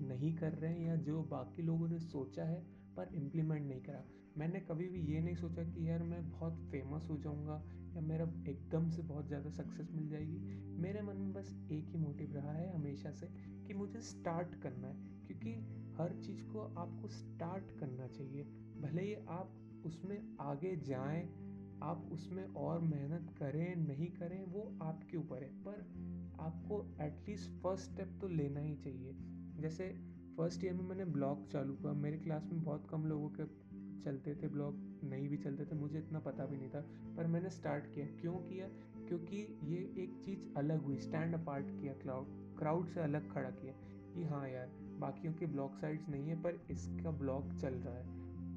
नहीं 0.00 0.34
कर 0.36 0.52
रहे 0.52 0.72
हैं 0.72 0.86
या 0.86 0.96
जो 1.02 1.22
बाकी 1.22 1.62
लोगों 1.62 1.88
ने 1.88 1.98
सोचा 2.00 2.44
है 2.44 2.60
पर 2.96 3.10
इम्प्लीमेंट 3.14 3.66
नहीं 3.68 3.80
करा। 3.80 4.04
मैंने 4.36 4.60
कभी 4.60 4.88
भी 4.88 5.00
ये 5.12 5.20
नहीं 5.20 5.34
सोचा 5.34 5.62
कि 5.64 5.88
यार, 5.88 6.02
मैं 6.02 6.30
बहुत 6.30 6.58
फ़ेमस 6.70 7.06
हो 7.10 7.16
जाऊँगा 7.18 7.62
या 7.94 8.02
मेरा 8.02 8.24
एकदम 8.48 8.88
से 8.90 9.02
बहुत 9.02 9.26
ज़्यादा 9.28 9.50
सक्सेस 9.50 9.90
मिल 9.94 10.08
जाएगी। 10.08 10.40
मेरे 10.78 11.02
मन 11.02 11.16
में 11.16 11.32
बस 11.32 11.54
एक 11.70 11.90
ही 11.92 11.98
मोटिव 11.98 12.32
रहा 12.34 12.52
है 12.52 12.72
हमेशा 12.74 13.10
से 13.10 13.26
कि 13.68 13.74
मुझे 13.74 14.00
स्टार्ट 14.02 14.54
करना 14.54 14.88
है। 14.88 14.96
क्योंकि 15.26 15.54
हर 15.96 16.12
चीज़ 16.16 16.42
को 16.44 16.62
आपको 16.78 17.08
स्टार्ट 17.08 17.70
करना 17.80 18.06
चाहिए। 18.08 18.46
भले 18.78 19.02
ही 19.02 19.14
आप 19.28 19.54
उसमें 19.86 20.36
आगे 20.40 20.76
जाएँ, 20.76 21.46
आप 21.82 22.08
उसमें 22.12 22.44
और 22.44 22.80
मेहनत 22.80 23.34
करें, 23.38 23.76
नहीं 23.76 24.06
करें, 24.06 24.44
वो 24.44 24.78
आपके 24.82 25.16
ऊपर 25.16 25.42
है। 25.42 25.48
पर 25.48 25.80
आपको 26.40 26.96
एटलीस्ट 27.00 27.50
फ़र्स्ट 27.50 27.90
स्टेप 27.90 28.18
तो 28.20 28.28
लेना 28.28 28.60
ही 28.60 28.74
चाहिए। 28.74 29.16
जैसे 29.58 29.88
फ़र्स्ट 30.36 30.64
ईयर 30.64 30.74
में 30.74 30.84
मैंने 30.84 31.04
ब्लॉग 31.04 31.50
चालू 31.50 31.74
किया। 31.74 31.92
मेरे 31.92 32.18
क्लास 32.18 32.48
में 32.52 32.62
बहुत 32.62 32.86
कम 32.90 33.06
लोगों 33.06 33.28
के 33.28 33.66
चलते 34.02 34.34
थे 34.34 34.48
ब्लॉग 34.48 35.00
नहीं 35.04 35.28
भी 35.28 35.36
चलते 35.36 35.64
थे, 35.64 35.74
मुझे 35.74 35.98
इतना 35.98 36.18
पता 36.18 36.46
भी 36.46 36.56
नहीं 36.56 36.68
था। 36.68 36.80
पर 37.16 37.26
मैंने 37.26 37.50
स्टार्ट 37.50 37.84
किया। 37.94 38.06
क्यों 38.06 38.34
किया? 38.34 38.68
क्योंकि 39.06 39.58
ये 39.64 39.76
एक 39.76 40.22
चीज़ 40.24 40.54
अलग 40.56 40.82
हुई। 40.82 40.98
स्टैंड 40.98 41.34
अपार्ट 41.34 41.66
किया 41.66 41.92
क्लाउड 41.92 42.26
क्राउड 42.28 42.86
से 42.86 43.00
अलग 43.00 43.32
खड़ा 43.32 43.50
किया 43.50 43.72
कि 44.14 44.24
हाँ 44.24 44.48
यार, 44.48 44.66
बाकियों 44.98 45.34
के 45.34 45.46
ब्लॉग 45.46 45.78
साइट्स 45.78 46.08
नहीं 46.08 46.28
है, 46.28 46.42
पर 46.42 46.50
इसका 46.70 47.10
ब्लॉग 47.10 47.54
चल 47.54 47.74
रहा 47.74 47.94
है। 47.94 48.15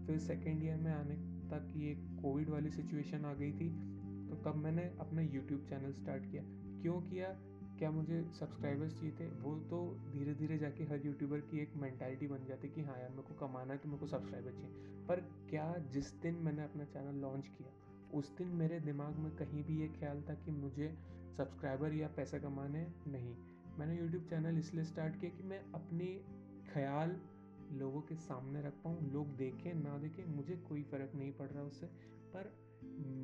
फिर 0.09 0.17
सेकेंड 0.17 0.63
ईयर 0.63 0.77
में 0.77 0.91
आने 0.91 1.15
तक 1.49 1.73
ये 1.77 1.93
कोविड 2.21 2.49
वाली 2.49 2.69
सिचुएशन 2.69 3.25
आ 3.25 3.33
गई 3.33 3.51
थी। 3.51 3.69
तो 4.29 4.35
तब 4.35 4.55
मैंने 4.55 4.83
अपना 4.99 5.21
यूट्यूब 5.21 5.65
चैनल 5.69 5.91
स्टार्ट 5.93 6.23
किया। 6.31 6.43
क्यों 6.81 7.01
किया? 7.01 7.27
क्या 7.79 7.91
मुझे 7.91 8.23
सब्सक्राइबर्स 8.39 8.95
चाहिए 8.95 9.11
थे? 9.11 9.27
वो 9.27 9.55
तो 9.59 9.97
धीरे 10.11 10.33
धीरे 10.33 10.57
जाके 10.57 10.83
हर 10.83 11.05
यूट्यूबर 11.05 11.39
की 11.39 11.59
एक 11.59 11.75
मैंटेलिटी 11.75 12.27
बन 12.27 12.45
जाती 12.47 12.69
कि 12.69 12.81
हाँ 12.81 12.97
यार, 12.99 13.09
मेरे 13.09 13.21
को 13.21 13.47
कमाना 13.47 13.73
है 13.73 13.79
तो 13.79 13.89
मेरे 13.89 13.99
को 13.99 14.07
सब्सक्राइबर 14.07 14.51
चाहिए। 14.51 14.71
पर 15.07 15.47
क्या 15.49 15.75
जिस 15.91 16.11
दिन 16.21 16.35
मैंने 16.35 16.63
अपना 16.63 16.83
चैनल 16.83 17.15
लॉन्च 17.15 17.47
किया, 17.47 17.71
उस 18.13 18.37
दिन 18.37 18.47
मेरे 18.47 18.79
दिमाग 18.79 19.15
में 19.15 19.31
कहीं 19.31 19.63
भी 19.63 19.81
ये 19.81 19.87
ख्याल 19.87 20.21
था 20.29 20.33
कि 20.33 20.51
मुझे 20.51 20.97
सब्सक्राइबर 21.37 21.93
या 21.93 22.07
पैसा 22.07 22.37
कमाने 22.37 22.87
नहीं। 23.07 23.35
मैंने 23.79 23.99
यूट्यूब 23.99 24.23
चैनल 24.23 24.57
इसलिए 24.57 24.83
स्टार्ट 24.83 25.19
किया 25.19 25.31
कि 25.31 25.43
मैं 25.43 25.63
अपने 25.71 26.05
ख्याल 26.73 27.19
लोगों 27.71 28.01
के 28.01 28.15
सामने 28.15 28.61
रख 28.61 28.73
पाऊँ 28.83 29.11
लोग 29.11 29.35
देखें 29.35 29.73
ना 29.73 29.97
देखें 29.97 30.25
मुझे 30.25 30.55
कोई 30.55 30.83
फ़र्क 30.83 31.11
नहीं 31.15 31.31
पड़ 31.31 31.49
रहा 31.49 31.63
उससे। 31.63 31.85
पर 32.35 32.69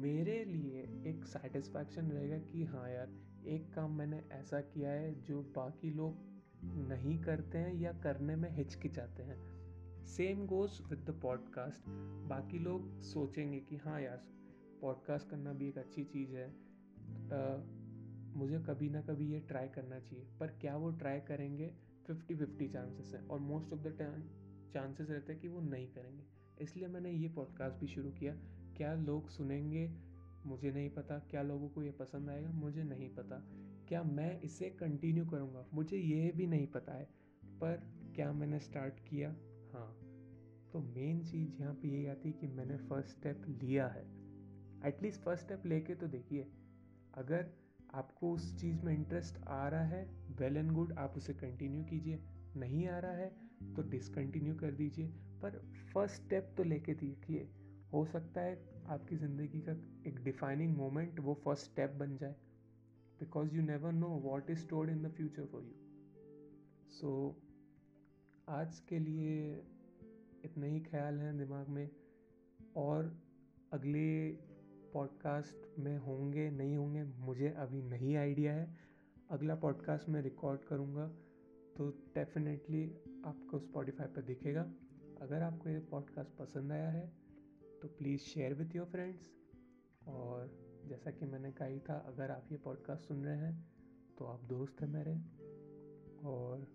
मेरे 0.02 0.46
लिए 0.46 0.82
एक 0.82 1.26
सेटिस्फैक्शन 1.26 2.12
रहेगा 2.12 2.38
कि 2.38 2.64
हाँ 2.64 2.90
यार 2.90 3.12
एक 3.48 3.74
काम 3.74 3.98
मैंने 3.98 4.24
ऐसा 4.32 4.62
किया 4.62 4.92
है 4.92 5.22
जो 5.22 5.42
बाकी 5.42 5.92
लोग 5.92 6.18
नहीं 6.64 7.22
करते 7.22 7.58
हैं 7.58 7.74
या 7.74 7.94
करने 7.94 8.36
में 8.36 8.52
हिचकिचाते 8.52 9.24
हैं। 9.24 9.56
Same 10.06 10.48
goes 10.48 10.82
with 10.90 11.00
the 11.00 11.20
podcast 11.22 11.82
बाकी 12.28 12.60
लोग 12.60 13.02
सोचेंगे 13.02 13.60
कि 13.60 13.76
हाँ 13.76 14.02
यार 14.02 14.24
पॉडकास्ट 14.82 15.30
करना 15.30 15.54
भी 15.54 15.68
एक 15.68 15.78
अच्छी 15.78 16.04
चीज़ 16.04 16.36
है। 16.36 16.50
आ, 17.34 17.58
मुझे 18.40 18.60
कभी 18.60 18.90
ना 18.90 19.02
कभी 19.02 19.34
ये 19.34 19.40
ट्राई 19.40 19.68
करना 19.68 20.00
चाहिए। 20.00 20.26
पर 20.40 20.48
क्या 20.48 20.78
वो 20.78 20.92
ट्राई 20.92 21.20
करेंगे? 21.20 21.74
फिफ्टी 22.08 22.36
फिफ्टी 22.36 22.68
चांसेस 22.68 23.14
हैं 23.14 23.28
और 23.28 23.40
most 23.40 23.74
of 23.74 23.80
the 23.80 23.88
time 23.88 24.24
chances 24.74 25.10
रहते 25.10 25.34
हैं 25.34 25.42
कि 25.42 25.48
वो 25.48 25.62
नहीं 25.62 25.88
करेंगे। 25.88 26.24
इसलिए 26.62 26.88
मैंने 26.88 27.12
ये 27.12 27.30
पॉडकास्ट 27.30 27.78
भी 27.78 27.88
शुरू 27.88 28.12
किया, 28.12 28.36
क्या 28.78 28.94
लोग 28.94 29.30
सुनेंगे? 29.30 29.94
मुझे 30.46 30.72
नहीं 30.72 30.90
पता। 30.90 31.20
क्या 31.20 31.42
लोगों 31.42 31.70
को 31.70 31.84
ये 31.84 31.92
पसंद 31.92 32.30
आएगा? 32.30 32.50
मुझे 32.50 32.84
नहीं 32.84 33.16
पता। 33.16 33.48
क्या 33.88 34.04
मैं 34.04 34.42
इसे 34.42 34.70
कंटिन्यू 34.70 35.26
करूँगा? 35.26 35.68
मुझे 35.74 35.98
ये 35.98 36.32
भी 36.36 36.48
नहीं 36.48 36.68
पता 36.68 36.94
है। 36.94 37.10
पर 37.46 37.92
क्या 38.16 38.34
मैंने 38.34 38.60
स्टार्ट 38.60 39.00
किया? 39.00 39.30
हाँ। 39.74 40.00
तो 40.74 40.80
मेन 40.80 41.24
चीज़ 41.26 41.56
यहाँ 41.60 41.74
पे 41.74 41.88
यही 41.88 42.06
आती 42.06 42.30
है 42.30 42.34
कि 42.34 42.48
मैंने 42.48 42.78
फ़र्स्ट 42.78 43.10
स्टेप 43.10 43.42
लिया 43.64 43.88
है। 43.88 44.04
एटलीस्ट 44.86 45.22
फ़र्स्ट 45.22 45.44
स्टेप 45.44 45.66
लेके 45.66 45.96
तो 45.96 46.08
देखिए, 46.08 46.52
अगर 47.14 47.52
आपको 47.96 48.32
उस 48.34 48.46
चीज़ 48.62 48.82
में 48.82 48.94
इंटरेस्ट 48.94 49.38
आ 49.48 49.68
रहा 49.70 49.86
है 49.86 50.04
वेल 50.40 50.58
एंड 50.58 50.72
गुड 50.72 50.94
आप 51.00 51.14
उसे 51.18 51.34
कंटिन्यू 51.34 51.84
कीजिए। 51.84 52.20
नहीं 52.58 52.88
आ 52.88 52.98
रहा 53.00 53.12
है 53.12 53.30
तो 53.76 53.82
डिसकंटिन्यू 53.90 54.56
कर 54.56 54.72
दीजिए। 54.74 55.08
पर 55.42 55.60
फ़र्स्ट 55.94 56.16
स्टेप 56.16 56.54
तो 56.58 56.64
लेके 56.64 56.94
देखिए, 56.96 57.48
हो 57.94 58.06
सकता 58.06 58.42
है 58.42 58.58
आपकी 58.90 59.16
ज़िंदगी 59.18 59.62
का 59.62 59.72
एक 60.10 60.24
डिफाइनिंग 60.24 60.76
मोमेंट 60.78 61.20
वो 61.20 61.34
फ़र्स्ट 61.46 61.66
स्टेप 61.66 61.92
बन 62.00 62.18
जाए। 62.18 62.36
Because 63.20 63.56
you 63.56 63.62
never 63.62 63.92
know 63.94 64.08
what 64.24 64.50
is 64.50 64.60
stored 64.60 64.90
in 64.90 65.02
the 65.04 65.12
future 65.12 65.46
for 65.46 65.64
you 65.64 65.74
so 66.92 67.12
आज 68.50 68.80
के 68.90 69.00
लिए 69.00 69.52
इतने 70.46 70.70
ही 70.70 70.80
ख्याल 70.82 71.20
हैं 71.20 71.38
दिमाग 71.38 71.70
में। 71.70 71.90
और 72.78 73.16
अगले 73.74 74.08
पॉडकास्ट 74.96 75.80
में 75.80 75.98
होंगे, 75.98 76.50
नहीं 76.52 76.76
होंगे, 76.78 77.04
मुझे 77.04 77.50
अभी 77.50 77.82
नहीं 77.82 78.16
आइडिया 78.16 78.54
है। 78.54 78.78
अगला 79.30 79.56
पॉडकास्ट 79.56 80.10
मैं 80.10 80.22
रिकॉर्ड 80.22 80.64
करूँगा 80.64 81.08
तो 81.78 81.90
डेफिनेटली 82.16 82.84
आपको 83.26 83.60
स्पॉटिफाई 83.60 84.08
पर 84.08 84.22
दिखेगा। 84.22 84.62
अगर 85.22 85.42
आपको 85.42 85.70
ये 85.70 85.80
पॉडकास्ट 85.92 86.38
पसंद 86.38 86.72
आया 86.72 86.90
है 86.90 87.08
तो 87.82 87.88
please 87.88 88.22
share 88.22 88.54
with 88.54 88.76
your 88.76 88.86
friends 88.86 89.30
और 90.08 90.52
जैसा 90.86 91.12
कि 91.12 91.26
मैंने 91.26 91.52
कही 91.52 91.80
था, 91.80 91.98
अगर 91.98 92.32
आप 92.32 92.52
ये 92.52 92.58
पॉडकास्ट 92.58 93.08
सुन 93.08 93.24
रहे 93.26 93.38
हैं 93.38 93.68
तो 94.18 94.26
आप 94.26 94.44
दोस्त 94.44 94.82
हैं 94.82 94.90
मेरे। 94.90 95.16
और 96.28 96.68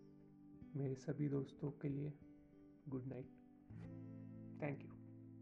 मेरे 0.77 0.95
सभी 0.95 1.29
दोस्तों 1.29 1.71
के 1.71 1.89
लिए 1.89 2.13
गुड 2.89 3.07
नाइट 3.07 4.89